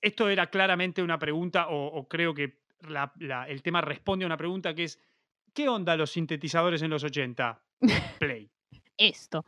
[0.00, 4.26] Esto era claramente una pregunta, o, o creo que la- la- el tema responde a
[4.26, 5.00] una pregunta que es:
[5.52, 7.62] ¿qué onda los sintetizadores en los 80?
[8.18, 8.50] Play.
[8.96, 9.44] Esto.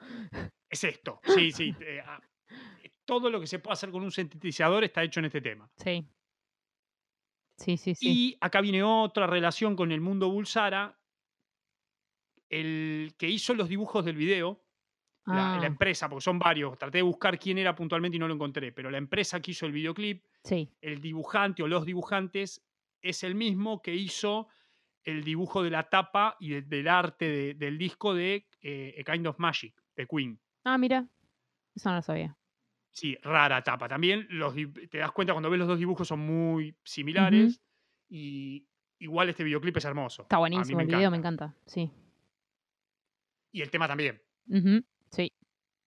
[0.68, 1.20] Es esto.
[1.24, 1.74] Sí, sí.
[1.80, 2.20] eh, ah,
[3.04, 5.70] todo lo que se puede hacer con un sintetizador está hecho en este tema.
[5.76, 6.04] Sí.
[7.56, 8.08] Sí, sí, sí.
[8.08, 10.98] Y acá viene otra relación con el mundo Bulsara.
[12.48, 14.65] El que hizo los dibujos del video,
[15.26, 18.28] la, la Ah, empresa, porque son varios, traté de buscar quién era puntualmente y no
[18.28, 20.70] lo encontré, pero la empresa que hizo el videoclip, sí.
[20.80, 22.64] el dibujante o los dibujantes
[23.02, 24.48] es el mismo que hizo
[25.04, 29.12] el dibujo de la tapa y de- del arte de- del disco de eh, A
[29.12, 30.40] Kind of Magic, de Queen.
[30.64, 31.06] Ah, mira.
[31.74, 32.36] Eso no lo sabía.
[32.90, 33.86] Sí, rara tapa.
[33.88, 34.54] También los,
[34.90, 37.60] te das cuenta cuando ves los dos dibujos son muy similares
[38.08, 38.66] y
[38.98, 40.22] igual este videoclip es hermoso.
[40.22, 41.54] Está buenísimo el video, me encanta.
[41.66, 41.90] Sí.
[43.52, 44.20] Y el tema también.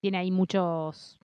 [0.01, 1.19] Tiene ahí muchos.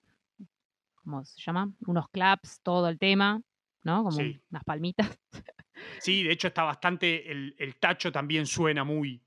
[1.04, 1.72] ¿Cómo se llama?
[1.88, 3.42] Unos claps, todo el tema,
[3.84, 4.04] ¿no?
[4.04, 4.40] Como Sí.
[4.50, 5.18] unas palmitas.
[6.00, 9.22] Sí, de hecho está bastante, el, el tacho también suena muy,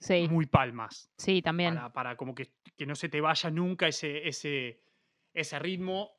[0.00, 1.10] Sí, muy palmas.
[1.18, 1.74] sí, también.
[1.74, 4.82] Para, para como que, que no se te vaya nunca ese, ese,
[5.32, 6.12] ese ritmo.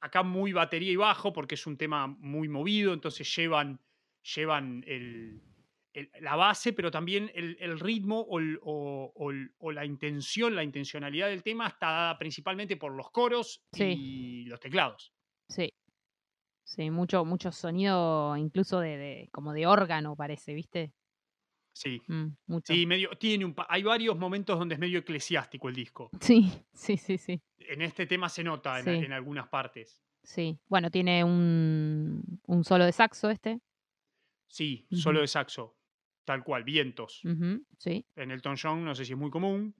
[0.00, 3.80] Acá muy batería y bajo porque es un tema muy movido, entonces llevan,
[4.34, 5.40] llevan el,
[5.94, 9.84] el- la base, pero también el, el ritmo o, el- o- o el- o la
[9.84, 13.84] intención, la intencionalidad del tema está dada principalmente por los coros Sí.
[13.84, 15.12] y los teclados.
[15.48, 15.72] Sí.
[16.64, 20.92] Sí, mucho, mucho sonido, incluso de, de- como de órgano, parece, ¿viste?
[21.74, 22.00] Sí.
[22.06, 22.72] Mm, mucho.
[22.72, 26.10] Sí, medio, tiene un, hay varios momentos donde es medio eclesiástico el disco.
[26.20, 27.40] Sí, sí, sí, sí.
[27.58, 28.90] En este tema se nota en, Sí.
[29.06, 30.00] en algunas partes.
[30.22, 30.58] Sí.
[30.68, 33.58] Bueno, tiene un, un solo de saxo este.
[34.48, 35.74] Sí, solo de saxo.
[36.24, 37.24] Tal cual, vientos.
[37.24, 38.06] Ujú, Sí.
[38.16, 39.74] En Elton John no sé si es muy común.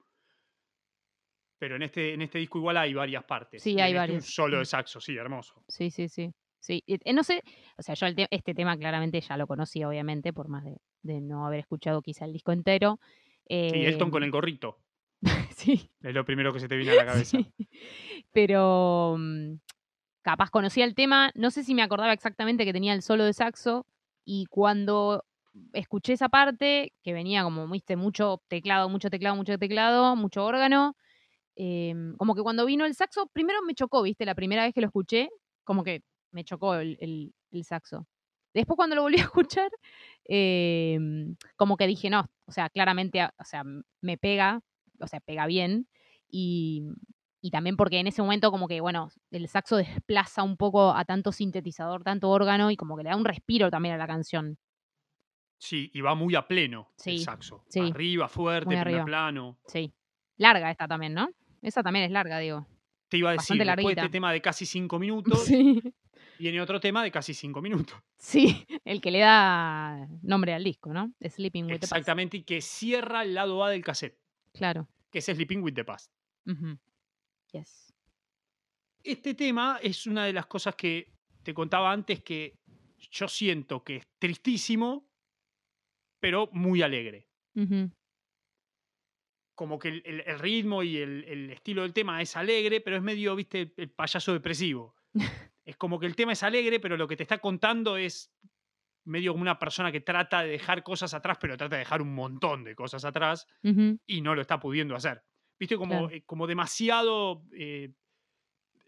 [1.58, 3.62] Pero en este, en este disco igual hay varias partes.
[3.62, 5.62] Sí, en hay este varias, Un solo de saxo, sí, hermoso.
[5.68, 6.32] Sí, sí, sí.
[6.58, 7.42] Sí, eh, no sé,
[7.76, 11.20] o sea, yo te- este tema claramente ya lo conocía, obviamente, por más de, de
[11.20, 13.00] no haber escuchado quizá el disco entero.
[13.48, 14.78] Sí, Elton con Em, el gorrito.
[15.56, 17.36] sí, Es lo primero que se te viene a la cabeza.
[17.58, 17.68] sí.
[18.32, 19.54] Pero mm,
[20.22, 23.32] capaz conocía el tema, no sé si me acordaba exactamente que tenía el solo de
[23.32, 23.86] saxo,
[24.24, 25.24] y cuando
[25.72, 30.96] escuché esa parte, que venía como, viste, mucho teclado, mucho teclado, mucho teclado, mucho órgano,
[31.56, 34.80] em, como que cuando vino el saxo, primero me chocó, viste, la primera vez que
[34.80, 35.30] lo escuché,
[35.64, 37.34] como que me chocó el, el-
[37.64, 38.06] saxo.
[38.54, 39.70] Después cuando lo volví a escuchar,
[40.24, 43.62] em, como que dije, no, o sea, claramente, o sea,
[44.00, 44.60] me pega,
[45.00, 45.88] o sea, pega bien,
[46.28, 46.82] y,
[47.42, 51.04] y también porque en ese momento como que, bueno, el saxo desplaza un poco a
[51.04, 54.58] tanto sintetizador, tanto órgano, y como que le da un respiro también a la canción.
[55.62, 57.64] Sí, y va muy a pleno el Sí, saxo.
[57.68, 59.04] sí, Arriba, fuerte, muy arriba.
[59.04, 59.60] plano.
[59.68, 59.94] Sí.
[60.36, 61.28] Larga esta también, ¿no?
[61.62, 62.66] Esa también es larga, digo.
[63.08, 64.00] Te iba a decir, Bastante después larguita.
[64.02, 64.98] este tema de casi cinco
[65.38, 65.80] minutos, Sí.
[66.36, 67.96] viene otro tema de casi cinco minutos.
[68.18, 71.12] Sí, el que le da nombre al disco, ¿no?
[71.20, 71.92] Sleeping with the Past.
[71.92, 74.18] Exactamente, y que cierra el lado A del cassette,
[74.54, 74.88] Claro.
[75.12, 76.10] que es Sleeping with the Past.
[76.44, 76.76] Ujú.
[77.52, 77.94] Yes.
[79.04, 81.12] Este tema es una de las cosas que
[81.44, 82.58] te contaba antes que
[83.12, 85.08] yo siento que es tristísimo,
[86.22, 87.28] pero muy alegre.
[89.54, 92.96] Como que el, el- el ritmo y el, el estilo del tema es alegre, pero
[92.96, 94.94] es medio, viste, el payaso depresivo.
[95.64, 98.32] es como que el tema es alegre, pero lo que te está contando es
[99.04, 102.14] medio como una persona que trata de dejar cosas atrás, pero trata de dejar un
[102.14, 103.46] montón de cosas atrás
[104.06, 105.22] y no lo está pudiendo hacer.
[105.58, 106.10] Viste, como, Claro.
[106.10, 107.92] eh, como demasiado eh,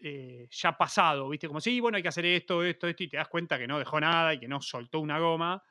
[0.07, 3.17] eh, ya pasado, viste, como sí, bueno, hay que hacer esto, esto, esto, y te
[3.17, 5.63] das cuenta que no dejó nada y que no soltó una goma.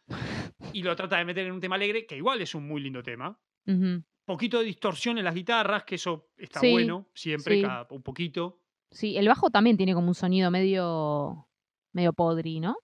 [0.73, 3.03] Y lo trata de meter en un tema alegre, que igual es un muy lindo
[3.03, 3.39] tema.
[3.67, 4.03] ujú.
[4.27, 7.63] Poquito de distorsión en las guitarras, que eso está Sí, bueno, siempre, sí.
[7.63, 8.63] cada, un poquito.
[8.91, 11.49] Sí, el bajo también tiene como un sonido medio,
[11.93, 12.77] medio podri, ¿no?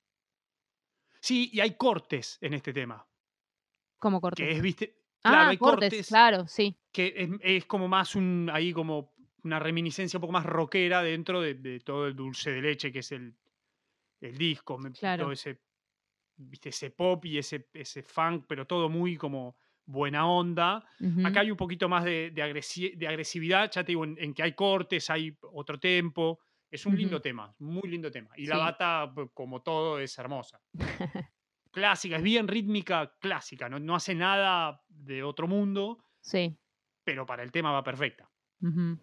[1.21, 3.07] Sí, y hay cortes en este tema,
[3.99, 4.47] Como cortes.
[4.47, 6.77] que es, viste, ah, claro, hay cortes, cortes claro, sí.
[6.93, 11.41] que es, es como más un, ahí como una reminiscencia un poco más rockera dentro
[11.41, 13.37] de, de todo el dulce de leche que es el,
[14.21, 15.25] el disco, Claro.
[15.25, 15.61] todo ese,
[16.37, 20.85] viste, ese pop y ese, ese funk, pero todo muy como buena onda.
[21.01, 24.17] Ujú, Acá hay un poquito más de, de agresi- de agresividad, ya te digo, en,
[24.19, 26.41] en que hay cortes, hay otro tempo.
[26.71, 27.23] Es un lindo Ujú.
[27.23, 28.31] tema, muy lindo tema.
[28.37, 28.61] Y la Sí.
[28.63, 30.61] bata, p- como todo, es hermosa.
[31.73, 33.69] Clásica, es bien rítmica, clásica.
[33.69, 36.57] No, no hace nada de otro mundo, Sí.
[37.05, 38.31] pero para el tema va perfecta.
[38.63, 38.99] ujú.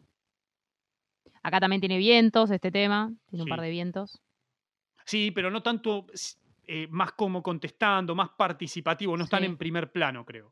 [1.48, 4.20] Acá también tiene vientos este tema, tiene un par de vientos.
[5.06, 6.06] Sí, pero no tanto,
[6.68, 9.46] eh, más como contestando, más participativo, no están Sí.
[9.46, 10.52] en primer plano, creo.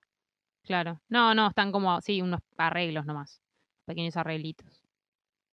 [0.63, 1.01] Claro.
[1.09, 3.41] No, no, están como, sí, unos arreglos nomás.
[3.85, 4.85] Pequeños arreglitos.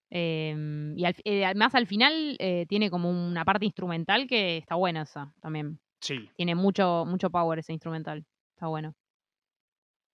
[0.09, 4.75] Em, y al- eh, además al final eh, tiene como una parte instrumental que está
[4.75, 5.79] buena esa también.
[5.99, 8.25] Sí, Tiene mucho, mucho power ese instrumental.
[8.55, 8.95] Está bueno.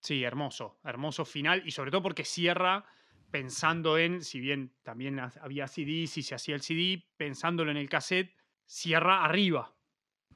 [0.01, 2.85] sí, hermoso, hermoso final y sobre todo porque cierra
[3.31, 7.77] pensando en, si bien también ha- había CDs y se hacía el CD, pensándolo en
[7.77, 8.33] el cassette,
[8.65, 9.75] cierra arriba.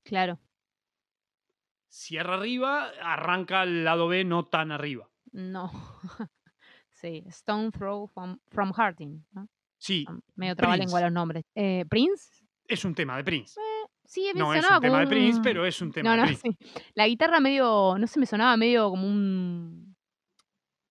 [0.04, 0.40] Claro.
[1.88, 5.10] Cierra arriba, arranca el lado B no tan arriba.
[5.32, 5.72] No.
[6.92, 7.24] sí.
[7.28, 9.24] Stone Throw from, from Hearting.
[9.32, 9.48] ¿no?
[9.78, 11.44] Sí, Son Medio trabalengua los nombres.
[11.56, 12.44] Eh, ¿Prince?
[12.68, 13.60] es un tema de Prince.
[14.06, 16.38] Sí, me No es un tema de Prince, pero es un tema No, de no,
[16.40, 16.58] Prince.
[16.64, 16.82] sí.
[16.96, 19.83] La guitarra medio, no sé, me sonaba medio como un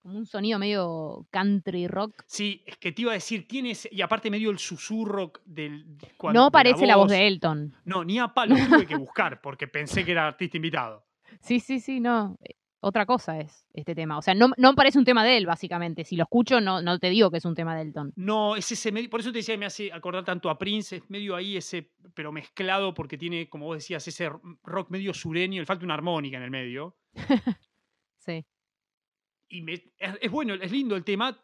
[0.02, 2.22] como un sonido medio country rock.
[2.26, 5.86] Sí, es que te iba a decir, tienes, y aparte medio el susurro del...
[6.16, 7.12] cuan- de no parece la voz voz.
[7.12, 7.74] de Elton.
[7.84, 11.04] No, ni a palo tuve que buscar porque pensé que era artista invitado.
[11.40, 12.36] Sí, sí, sí, no.
[12.42, 14.18] eh, Otra cosa es este tema.
[14.18, 16.04] O sea, no, no parece un tema de él, básicamente.
[16.04, 18.12] Si lo escucho, no, no te digo que es un tema de Elton.
[18.16, 20.96] No, es ese medio, por eso te decía que me hace acordar tanto a Prince,
[20.96, 24.30] es medio ahí ese, pero mezclado porque tiene, como vos decías, ese
[24.64, 26.96] rock medio sureño, le falta una armónica en el medio.
[28.18, 28.44] Sí.
[29.52, 29.84] Y me- es,
[30.20, 31.38] es bueno, es lindo el tema,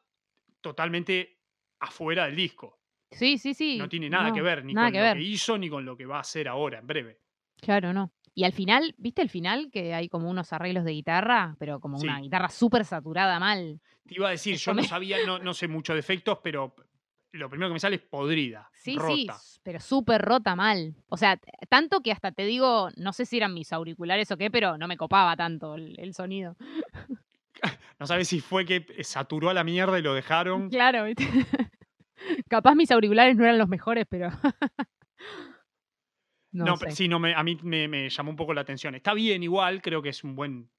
[0.60, 1.38] totalmente
[1.80, 2.78] afuera del disco.
[3.10, 3.76] Sí, sí, sí.
[3.78, 5.16] no tiene nada que ver ni con que lo ver.
[5.16, 7.20] que hizo ni con lo que va a hacer ahora, en breve.
[7.60, 8.12] Claro, no.
[8.34, 9.70] Y al final, ¿viste el final?
[9.72, 13.80] Que hay como unos arreglos de guitarra, pero como una guitarra súper saturada mal.
[14.06, 16.74] Te iba a decir, yo no sabía, no, no sé mucho de efectos, pero
[17.32, 19.34] lo primero que me sale es podrida, Sí, rota.
[19.38, 20.94] sí, pero súper rota mal.
[21.08, 24.50] O sea, tanto que hasta te digo, no sé si eran mis auriculares o qué,
[24.50, 26.56] pero no me copaba tanto el, el sonido.
[28.00, 30.70] No sabes si fue que saturó a la mierda y lo dejaron.
[30.70, 31.24] Claro, ¿viste?
[32.48, 34.30] Capaz mis auriculares no eran los mejores, pero.
[36.52, 36.90] no, No, sé.
[36.92, 38.94] sí, no me, a mí me, me llamó un poco la atención.
[38.94, 40.70] Está bien igual, creo que es un buen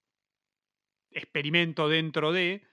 [1.11, 2.65] experimento dentro de,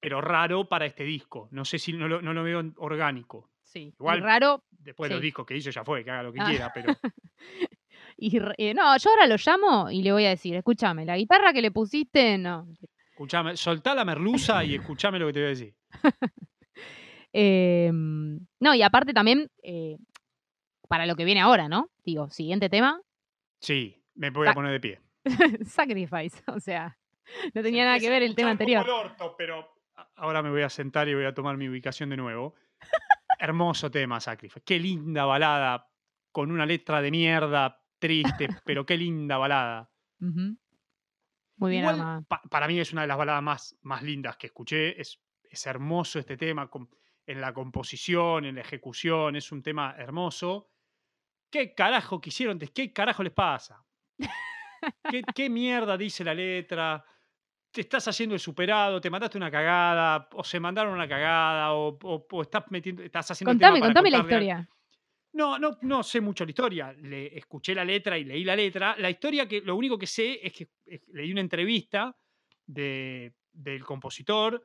[0.00, 1.48] pero raro para este disco.
[1.52, 3.50] No sé si no lo, no lo veo orgánico.
[3.62, 3.94] Sí.
[3.98, 4.64] Igual- raro.
[4.70, 6.46] Después de los discos que hizo ya fue, que haga lo que Ah.
[6.48, 6.94] quiera, pero
[8.22, 11.54] Y, eh, no, yo ahora lo llamo y le voy a decir, escúchame, la guitarra
[11.54, 12.66] que le pusiste, no.
[13.12, 15.74] escuchame, soltá la merluza y escuchame lo que te voy a decir.
[17.32, 19.96] Em, no, y aparte también, eh,
[20.88, 21.88] para lo que viene ahora, ¿no?
[22.04, 23.00] Digo, siguiente tema,
[23.60, 25.00] Sí, me voy a poner de pie.
[25.66, 26.42] Sacrifice.
[26.46, 26.98] O sea,
[27.54, 28.88] no tenía nada que ver el tema anterior.
[28.88, 29.74] orto, pero
[30.16, 32.54] ahora me voy a sentar y voy a tomar mi ubicación de nuevo.
[33.38, 34.62] Hermoso tema, Sacrifice.
[34.64, 35.88] Qué linda balada,
[36.32, 39.88] con una letra de mierda, triste, pero qué linda balada.
[40.20, 40.56] Ujú.
[41.56, 42.22] Muy bien Igual, armada.
[42.26, 45.00] pa- para mí es una de las baladas más, más lindas que escuché.
[45.00, 46.88] Es, es hermoso este tema com-
[47.26, 49.36] en la composición, en la ejecución.
[49.36, 50.70] Es un tema hermoso.
[51.50, 52.58] ¿Qué carajo quisieron?
[52.58, 53.84] ¿Qué carajo les pasa?
[55.10, 57.04] ¿Qué, qué mierda dice la letra?
[57.72, 61.96] Te estás haciendo el superado, te mandaste una cagada, o se mandaron una cagada, o,
[62.02, 64.68] o- o estás metiendo, estás haciendo el tema Contame, para contame la historia.
[65.32, 66.92] No, no, no sé mucho la historia.
[66.92, 68.96] Le escuché la letra y leí la letra.
[68.98, 70.68] La historia que lo único que sé es que
[71.12, 72.16] leí una entrevista
[72.66, 74.64] de, del compositor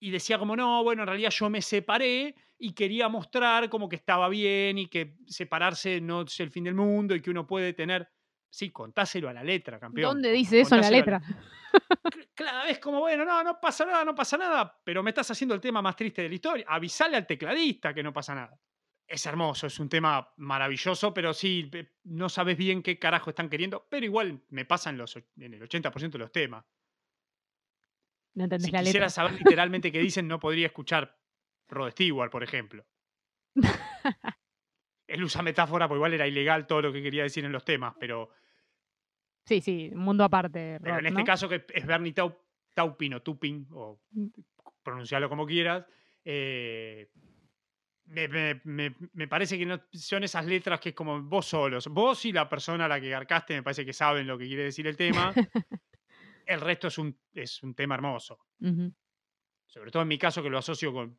[0.00, 3.96] y decía como no, bueno, en realidad yo me separé y quería mostrar como que
[3.96, 7.72] estaba bien y que separarse no es el fin del mundo y que uno puede
[7.72, 8.08] tener.
[8.50, 10.14] Sí, contáselo a la letra, campeón.
[10.14, 11.22] ¿Dónde dice eso en la letra?
[12.12, 15.30] C- Claro, es como, bueno, no, no pasa nada, no pasa nada, pero me estás
[15.30, 16.66] haciendo el tema más triste de la historia.
[16.68, 18.58] Avisale al tecladista que no pasa nada.
[19.06, 21.70] Es hermoso, es un tema maravilloso, pero sí,
[22.04, 26.12] no sabes bien qué carajo están queriendo, pero igual me pasan los, en el 80%
[26.12, 26.64] de los temas.
[28.34, 29.10] No entendés Si la quisiera letra.
[29.10, 31.18] saber literalmente qué dicen, no podría escuchar
[31.68, 32.86] Rod Stewart, por ejemplo.
[35.06, 37.94] Él usa metáfora, porque igual era ilegal todo lo que quería decir en los temas,
[38.00, 38.30] pero,
[39.44, 40.78] Sí, sí, mundo aparte.
[40.80, 42.38] pero en Rod, este caso que es Bernie Tau-
[42.74, 44.28] Taupin o Tupin, o Mm.
[44.82, 45.84] pronunciarlo como quieras,
[46.24, 47.10] eh,
[48.06, 51.86] me, me- me- me parece que no, son esas letras que es como vos solos,
[51.88, 54.64] vos y la persona a la que garcaste me parece que saben lo que quiere
[54.64, 55.32] decir el tema.
[56.46, 58.38] el resto es un, es un tema hermoso.
[59.66, 61.18] Sobre todo en mi caso que lo asocio con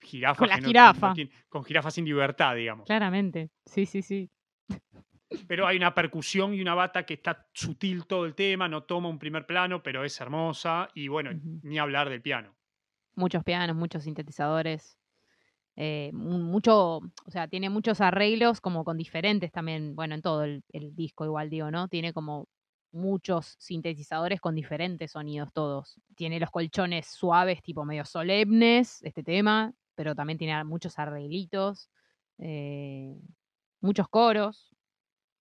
[0.00, 0.38] jirafas.
[0.38, 1.12] Con la no- no jirafa.
[1.14, 2.86] tienen- con jirafas sin libertad, digamos.
[2.86, 3.50] Claramente.
[3.66, 4.30] Sí, sí, sí.
[5.46, 9.08] Pero hay una percusión y una bata que está sutil todo el tema, no toma
[9.10, 10.88] un primer plano, pero es hermosa.
[10.94, 11.30] Y bueno,
[11.62, 12.56] ni hablar del piano.
[13.14, 14.97] Muchos pianos, muchos sintetizadores.
[15.80, 20.42] Eh, mu- mucho, o sea, tiene muchos arreglos como con diferentes también, bueno, en todo
[20.42, 21.86] el, el disco igual digo, ¿no?
[21.86, 22.48] Tiene como
[22.90, 26.00] muchos sintetizadores con diferentes sonidos todos.
[26.16, 31.90] Tiene los colchones suaves, tipo medio solemnes, este tema, pero también tiene muchos arreglitos,
[32.38, 33.14] eh,
[33.80, 34.74] muchos coros,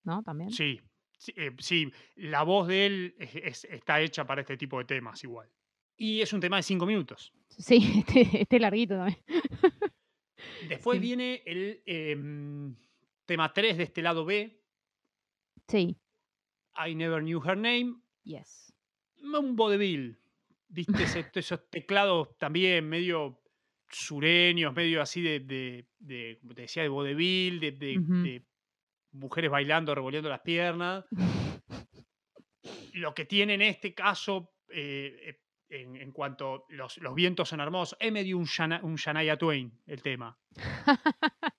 [0.04, 0.22] ¿no?
[0.22, 0.52] También.
[0.52, 0.80] Sí,
[1.18, 4.86] sí, eh, sí, la voz de él es- es- está hecha para este tipo de
[4.86, 5.50] temas igual.
[5.96, 7.34] Y es un tema de cinco minutos.
[7.50, 9.18] Sí, este, este larguito también.
[10.70, 11.02] Después Sí.
[11.02, 12.76] viene el em,
[13.26, 14.60] tema 3 de este lado B,
[15.68, 15.98] Sí,
[16.88, 18.74] I Never Knew Her Name, yes.
[19.22, 20.18] un vodevil.
[20.70, 21.04] ¿Viste?
[21.04, 23.42] Ese- esos teclados también medio
[23.90, 28.46] sureños, medio así de, de, de- como te decía, de vodevil, de, de
[29.12, 31.06] mujeres bailando, revolviendo las piernas.
[32.94, 35.40] Lo que tiene en este caso, eh, eh,
[35.70, 39.72] en, en cuanto los, los vientos son hermosos, es medio un, Shana- un Shania Twain
[39.88, 40.38] el tema.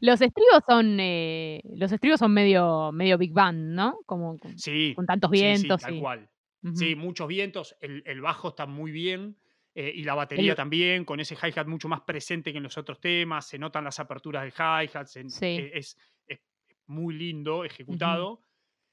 [0.00, 3.98] Los estribos son, eh, los estribos son medio, medio Big Band, ¿no?
[4.06, 5.82] Como con, Sí, con tantos sí, sí, vientos.
[5.82, 6.30] tal cual.
[6.74, 9.36] Sí, muchos vientos, el, el bajo está muy bien
[9.74, 12.76] eh, y la batería El- también, con ese hi-hat mucho más presente que en los
[12.78, 15.46] otros temas, se notan las aperturas del hi-hat, Sí.
[15.46, 15.96] eh, es,
[16.26, 16.40] es
[16.86, 18.42] muy lindo ejecutado.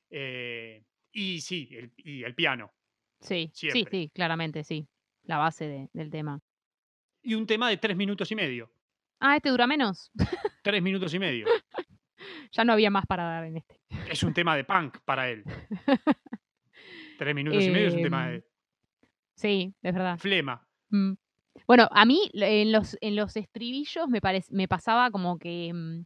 [0.10, 2.72] eh, y sí, el, y el piano.
[3.22, 3.92] Sí, sí, siempre.
[4.00, 4.88] sí, claramente, sí.
[5.24, 6.40] La base de- del tema.
[7.24, 8.72] Y un tema de tres minutos y medio.
[9.20, 10.12] Ah, este dura menos.
[10.64, 11.48] Tres minutos y medio.
[12.52, 13.80] ya no había más para dar en este.
[14.10, 15.44] Es un tema de punk para él.
[17.18, 18.46] Tres minutos y medio es un tema Em, de
[19.36, 20.18] Sí, es verdad.
[20.18, 20.68] flema.
[20.90, 21.14] Mm.
[21.68, 26.06] Bueno, a mí en los, en los estribillos me, parec- me pasaba como que mm,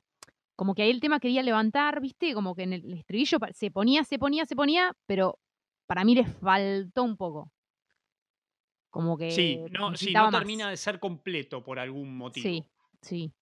[0.55, 2.33] como que ahí el tema quería levantar, ¿viste?
[2.33, 5.39] Como que en el estribillo se ponía, se ponía, se ponía, pero
[5.89, 7.51] para mí le faltó un poco.
[8.91, 10.29] Como que Sí, no, sí, más.
[10.31, 12.43] termina de ser completo por algún motivo.
[12.43, 12.63] Sí,
[13.01, 13.33] sí.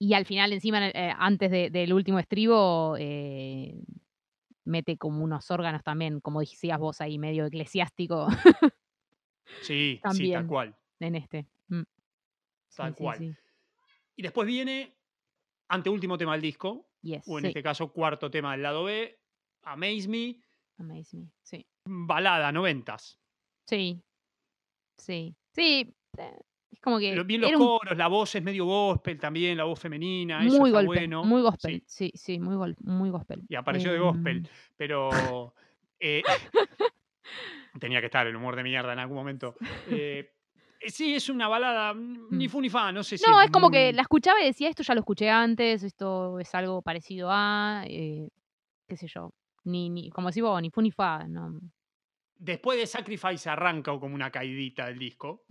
[0.00, 3.84] Y al final, encima, eh, antes de- del último estribo, eh,
[4.64, 8.26] mete como unos órganos también, como decías vos ahí, medio eclesiástico
[9.60, 10.46] Sí, sí, tal También.
[10.48, 10.76] cual.
[10.98, 11.46] en este.
[11.68, 11.82] Mm.
[12.76, 13.18] Tal sí, cual.
[13.18, 13.32] sí.
[14.16, 14.96] Y después viene,
[15.68, 19.20] anteúltimo tema del disco, Yes, o en este caso cuarto tema del lado B,
[19.64, 20.36] Amaze Me,
[20.78, 21.30] Amaze me.
[21.42, 21.64] Sí.
[21.86, 23.18] balada, noventas.
[23.68, 24.00] Sí.
[24.98, 25.34] Sí.
[25.54, 25.94] Sí.
[26.18, 26.38] eh,
[26.70, 27.22] Es como que.
[27.24, 30.70] Bien los un coros, la voz es medio gospel también, la voz femenina, eso muy
[30.70, 31.24] está bueno.
[31.24, 31.82] Muy gospel.
[31.86, 33.42] Sí, sí, muy, gol- muy gospel.
[33.48, 34.44] y apareció de gospel, Em,
[34.76, 35.10] pero
[36.00, 36.22] eh,
[37.80, 39.54] tenía que estar el humor de mierda en algún momento.
[40.84, 42.50] Eh, sí, es una balada, mm, ni Mm.
[42.50, 44.82] fu ni fa, no sé si No, es como que la escuchaba y decía, esto
[44.82, 48.28] ya lo escuché antes, esto es algo parecido a, eh,
[48.88, 49.30] qué sé yo,
[49.64, 51.58] ni, ni como decís vos, ni fu ni fa, no.
[52.36, 55.44] Después de Sacrifice arranca como una caidita del disco.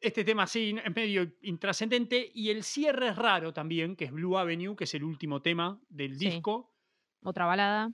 [0.00, 4.38] Este tema sí es medio intrascendente y el cierre es raro también, que es Blue
[4.38, 6.26] Avenue, que es el último tema del Sí.
[6.30, 6.72] disco.
[7.22, 7.90] Otra balada.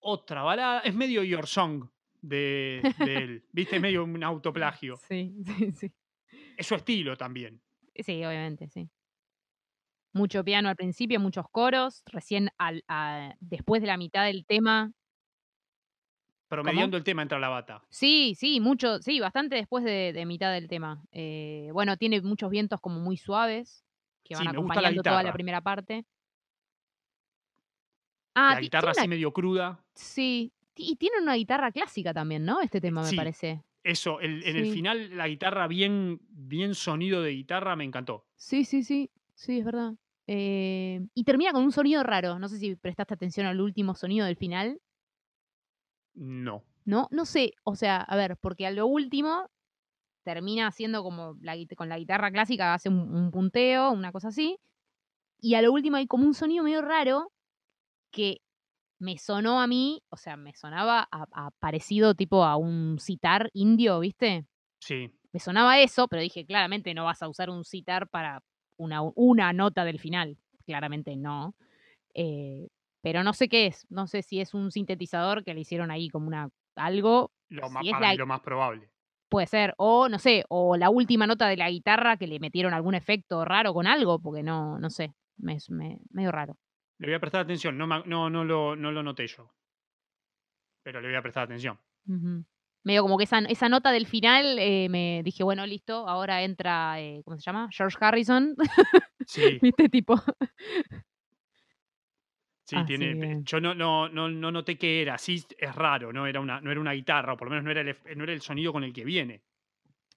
[0.00, 1.88] Otra balada, es medio Your Song
[2.22, 3.76] de, de él, ¿viste?
[3.76, 4.96] Es medio un autoplagio.
[4.96, 5.92] Sí, sí, sí.
[6.56, 7.62] Es su estilo también.
[7.94, 8.88] Sí, obviamente, sí.
[10.14, 14.92] Mucho piano al principio, muchos coros, recién al, a- después de la mitad del tema.
[16.48, 17.82] Promediando el tema entra la bata.
[17.90, 21.02] Sí, sí, mucho, sí, bastante después de, de mitad del tema.
[21.10, 23.84] Eh, bueno, tiene muchos vientos como muy suaves
[24.22, 26.04] que van Sí, la acompañando toda la primera parte.
[28.36, 29.84] Ah, la guitarra así una- medio cruda.
[29.94, 32.60] Sí, y tiene una guitarra clásica también, ¿no?
[32.60, 33.16] Este tema, me sí.
[33.16, 33.62] parece.
[33.82, 38.26] Eso, el- en el final la guitarra bien, bien sonido de guitarra me encantó.
[38.36, 39.94] Sí, sí, sí, sí, es verdad.
[40.26, 42.38] Eh, y termina con un sonido raro.
[42.38, 44.80] No sé si prestaste atención al último sonido del final.
[46.14, 46.64] No.
[46.84, 47.08] ¿No?
[47.10, 49.48] No sé, o sea, a ver, porque a lo último
[50.22, 54.58] termina haciendo como la, con la guitarra clásica, hace un, punteo, una cosa así.
[55.40, 57.32] Y a lo último hay como un sonido medio raro
[58.10, 58.40] que
[58.98, 64.00] me sonó a mí, o sea, me sonaba a, parecido tipo a un citar indio,
[64.00, 64.46] ¿viste?
[64.80, 65.10] Sí.
[65.32, 68.42] Me sonaba eso, pero dije, claramente no vas a usar un citar para
[68.76, 70.38] una, una nota del final.
[70.66, 71.54] Claramente no.
[72.14, 72.68] Eh,
[73.02, 73.86] pero no sé qué es.
[73.90, 77.32] No sé si es un sintetizador que le hicieron ahí como una algo.
[77.48, 78.90] Lo, más, para lo más probable.
[79.28, 79.74] Puede ser.
[79.76, 83.44] O, no sé, o la última nota de la guitarra que le metieron algún efecto
[83.44, 85.14] raro con algo, porque no, no sé.
[85.36, 86.56] Me, me, medio raro.
[86.98, 87.76] Le voy a prestar atención.
[87.76, 89.50] No, no, no, lo, no lo noté yo.
[90.82, 91.78] Pero le voy a prestar atención.
[92.84, 97.00] Medio como que esa, esa nota del final eh, me dije, bueno, listo, ahora entra,
[97.00, 97.68] eh, ¿cómo se llama?
[97.72, 98.54] George Harrison.
[99.26, 99.58] Sí.
[99.62, 99.88] ¿Viste?
[99.88, 100.20] Tipo.
[102.66, 103.40] Sí, tiene.
[103.44, 105.16] Yo no, no, no, no noté que era.
[105.16, 106.26] Sí, es raro, ¿no?
[106.26, 108.34] Era una, no era una guitarra, o por lo menos no era, el, no era
[108.34, 109.42] el sonido con el que viene.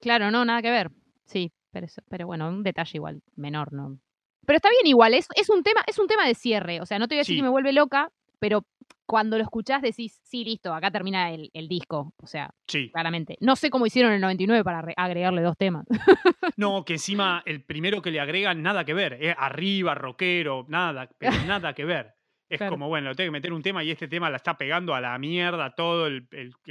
[0.02, 0.92] Claro, no, nada que ver.
[1.26, 4.00] Sí, pero, pero bueno, un detalle igual, menor, ¿no?
[4.46, 6.80] Pero está bien igual, es, es, un, tema, es un tema de cierre.
[6.80, 8.66] O sea, no te voy a decir que me vuelve loca, pero
[9.06, 12.14] cuando lo escuchás decís, sí, listo, acá termina el, el, disco.
[12.18, 12.92] O sea, sí.
[12.92, 13.38] claramente.
[13.40, 15.86] No sé cómo hicieron el 99 para agregarle dos temas.
[16.58, 19.18] no, que encima el primero que le agregan, nada que ver.
[19.22, 22.14] Eh, arriba, rockero, nada, pero nada que ver.
[22.50, 25.02] Es como, bueno, tengo que meter un tema y este tema la está pegando a
[25.02, 26.28] la mierda todo el,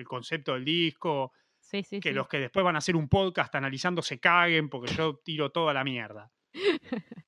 [0.06, 1.32] concepto del disco.
[1.60, 4.94] Sí, sí, que los que después van a hacer un podcast analizando se caguen porque
[4.94, 6.30] yo tiro toda la mierda.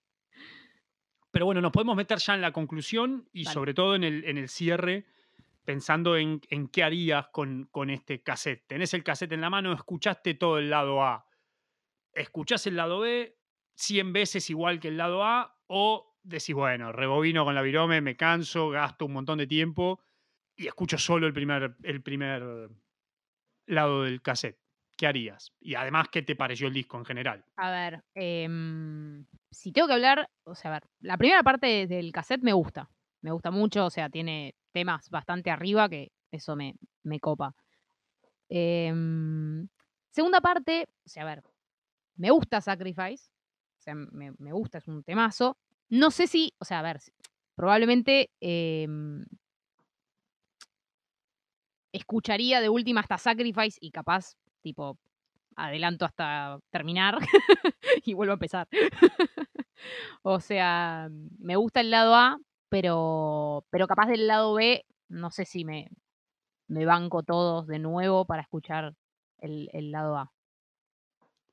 [1.39, 4.39] Pero bueno, nos podemos meter ya en la conclusión y sobre todo en el, en
[4.39, 5.07] el cierre,
[5.65, 8.67] pensando en, en qué harías con, con, este cassette.
[8.67, 11.29] Tenés el cassette en la mano, escuchaste todo el lado A.
[12.13, 13.39] Escuchás el lado B
[13.77, 18.17] 100 veces igual que el lado A o decís, bueno, rebobino con la virome, me
[18.17, 20.01] canso, gasto un montón de tiempo
[20.57, 22.69] y escucho solo el primer, el primer
[23.67, 24.59] lado del cassette.
[24.99, 25.53] ¿Qué harías?
[25.61, 27.45] Y además, ¿qué te pareció el disco en general?
[27.55, 32.11] A ver, em, si tengo que hablar, o sea, a ver, la primera parte del
[32.11, 32.91] cassette me gusta.
[33.21, 36.75] Me gusta mucho, o sea, tiene temas bastante arriba que eso me,
[37.05, 37.55] me copa.
[38.49, 39.69] Em,
[40.11, 41.45] segunda parte, o sea, a ver,
[42.17, 43.31] me gusta Sacrifice,
[43.79, 45.57] o sea, me, me gusta, es un temazo.
[45.91, 46.99] No sé si, o sea, a ver,
[47.55, 49.25] probablemente em
[51.93, 54.99] escucharía de última hasta Sacrifice y capaz, tipo,
[55.57, 57.19] adelanto hasta terminar
[58.05, 58.69] y vuelvo a empezar.
[60.23, 62.39] o sea, me gusta el lado A,
[62.69, 65.91] pero, pero capaz del lado B, no sé si me,
[66.69, 68.95] me banco todos de nuevo para escuchar
[69.39, 70.33] el, el lado A.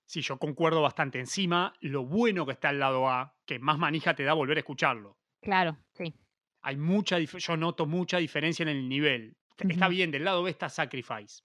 [0.05, 1.19] Sí, yo concuerdo bastante.
[1.19, 4.59] Encima, lo bueno que está el lado A, que más manija te da volver a
[4.59, 5.17] escucharlo.
[5.41, 6.13] Claro, sí.
[6.61, 9.35] Hay mucha, yo noto mucha diferencia en el nivel.
[9.57, 11.43] Está bien, del lado B está Sacrifice.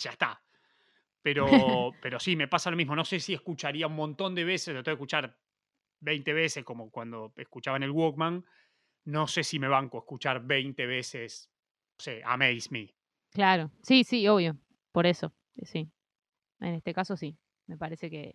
[0.00, 0.42] Ya está.
[1.22, 1.46] Pero,
[2.02, 2.96] pero sí, me pasa lo mismo.
[2.96, 5.38] No sé si escucharía un montón de veces, lo tengo que escuchar
[6.00, 8.44] 20 veces, como cuando escuchaba en el Walkman.
[9.04, 11.50] No sé si me banco escuchar 20 veces,
[11.98, 12.94] no sé, Amaze Me.
[13.30, 14.58] Claro, sí, sí, obvio.
[14.92, 15.32] Por eso,
[15.62, 15.90] sí.
[16.60, 17.38] En este caso sí.
[17.66, 18.34] Me parece que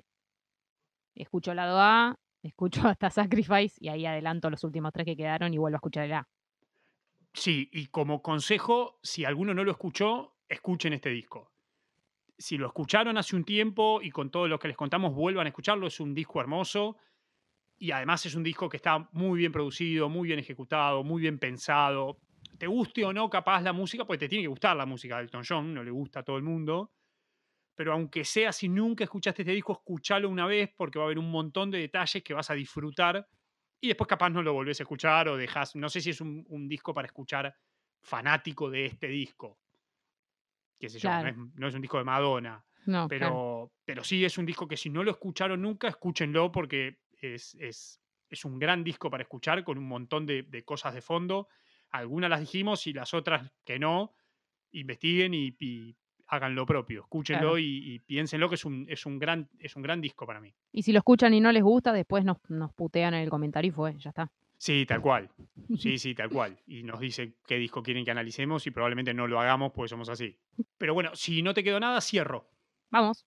[1.13, 5.53] escucho el lado A, escucho hasta Sacrifice y ahí adelanto los últimos tres que quedaron
[5.53, 6.27] y vuelvo a escuchar el A.
[7.33, 11.51] Sí, y como consejo, si alguno no lo escuchó, escuchen este disco.
[12.37, 15.49] Si lo escucharon hace un tiempo y con todo lo que les contamos vuelvan a
[15.49, 16.97] escucharlo, es un disco hermoso
[17.77, 21.39] y además es un disco que está muy bien producido, muy bien ejecutado, muy bien
[21.39, 22.19] pensado.
[22.57, 25.23] Te guste o no capaz la música, pues te tiene que gustar la música de
[25.23, 26.91] Elton John, no le gusta a todo el mundo
[27.75, 31.19] pero aunque sea si nunca escuchaste este disco, escúchalo una vez porque va a haber
[31.19, 33.27] un montón de detalles que vas a disfrutar
[33.81, 36.67] y después capaz no lo volvés a escuchar o dejas, no sé si es un,
[36.67, 37.55] disco para escuchar
[38.01, 39.59] fanático de este disco.
[40.79, 42.63] Qué sé yo, no es, un disco de Madonna.
[42.85, 46.99] No, pero, pero sí es un disco que si no lo escucharon nunca, escúchenlo porque
[47.19, 51.01] es, es, es un gran disco para escuchar con un montón de, de, cosas de
[51.01, 51.47] fondo.
[51.89, 54.13] Algunas las dijimos y las otras que no.
[54.71, 55.95] Investiguen y, y
[56.27, 60.01] hagan lo propio, escúchenlo y, piénsenlo que es un, es, un gran, es un gran
[60.01, 60.53] disco para mí.
[60.71, 62.37] Y si lo escuchan y no les gusta, después nos,
[62.73, 64.31] putean en el comentario y fue, ya está.
[64.57, 65.29] Sí, tal cual.
[65.77, 66.57] Sí, sí, tal cual.
[66.65, 70.09] Y nos dicen qué disco quieren que analicemos y probablemente no lo hagamos porque somos
[70.09, 70.37] así.
[70.77, 72.49] Pero bueno, si no te quedó nada, cierro.
[72.89, 73.25] Vamos.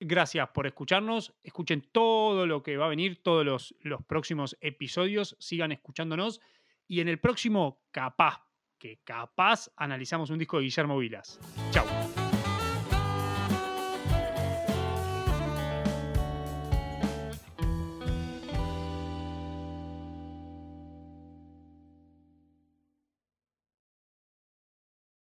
[0.00, 1.34] Gracias por escucharnos.
[1.42, 5.36] Escuchen todo lo que va a venir, todos los, los próximos episodios.
[5.38, 6.40] Sigan escuchándonos.
[6.88, 8.42] Y en el próximo, capaz
[8.78, 11.38] que capaz analizamos un disco de Guillermo Vilas.
[11.70, 11.86] Chau.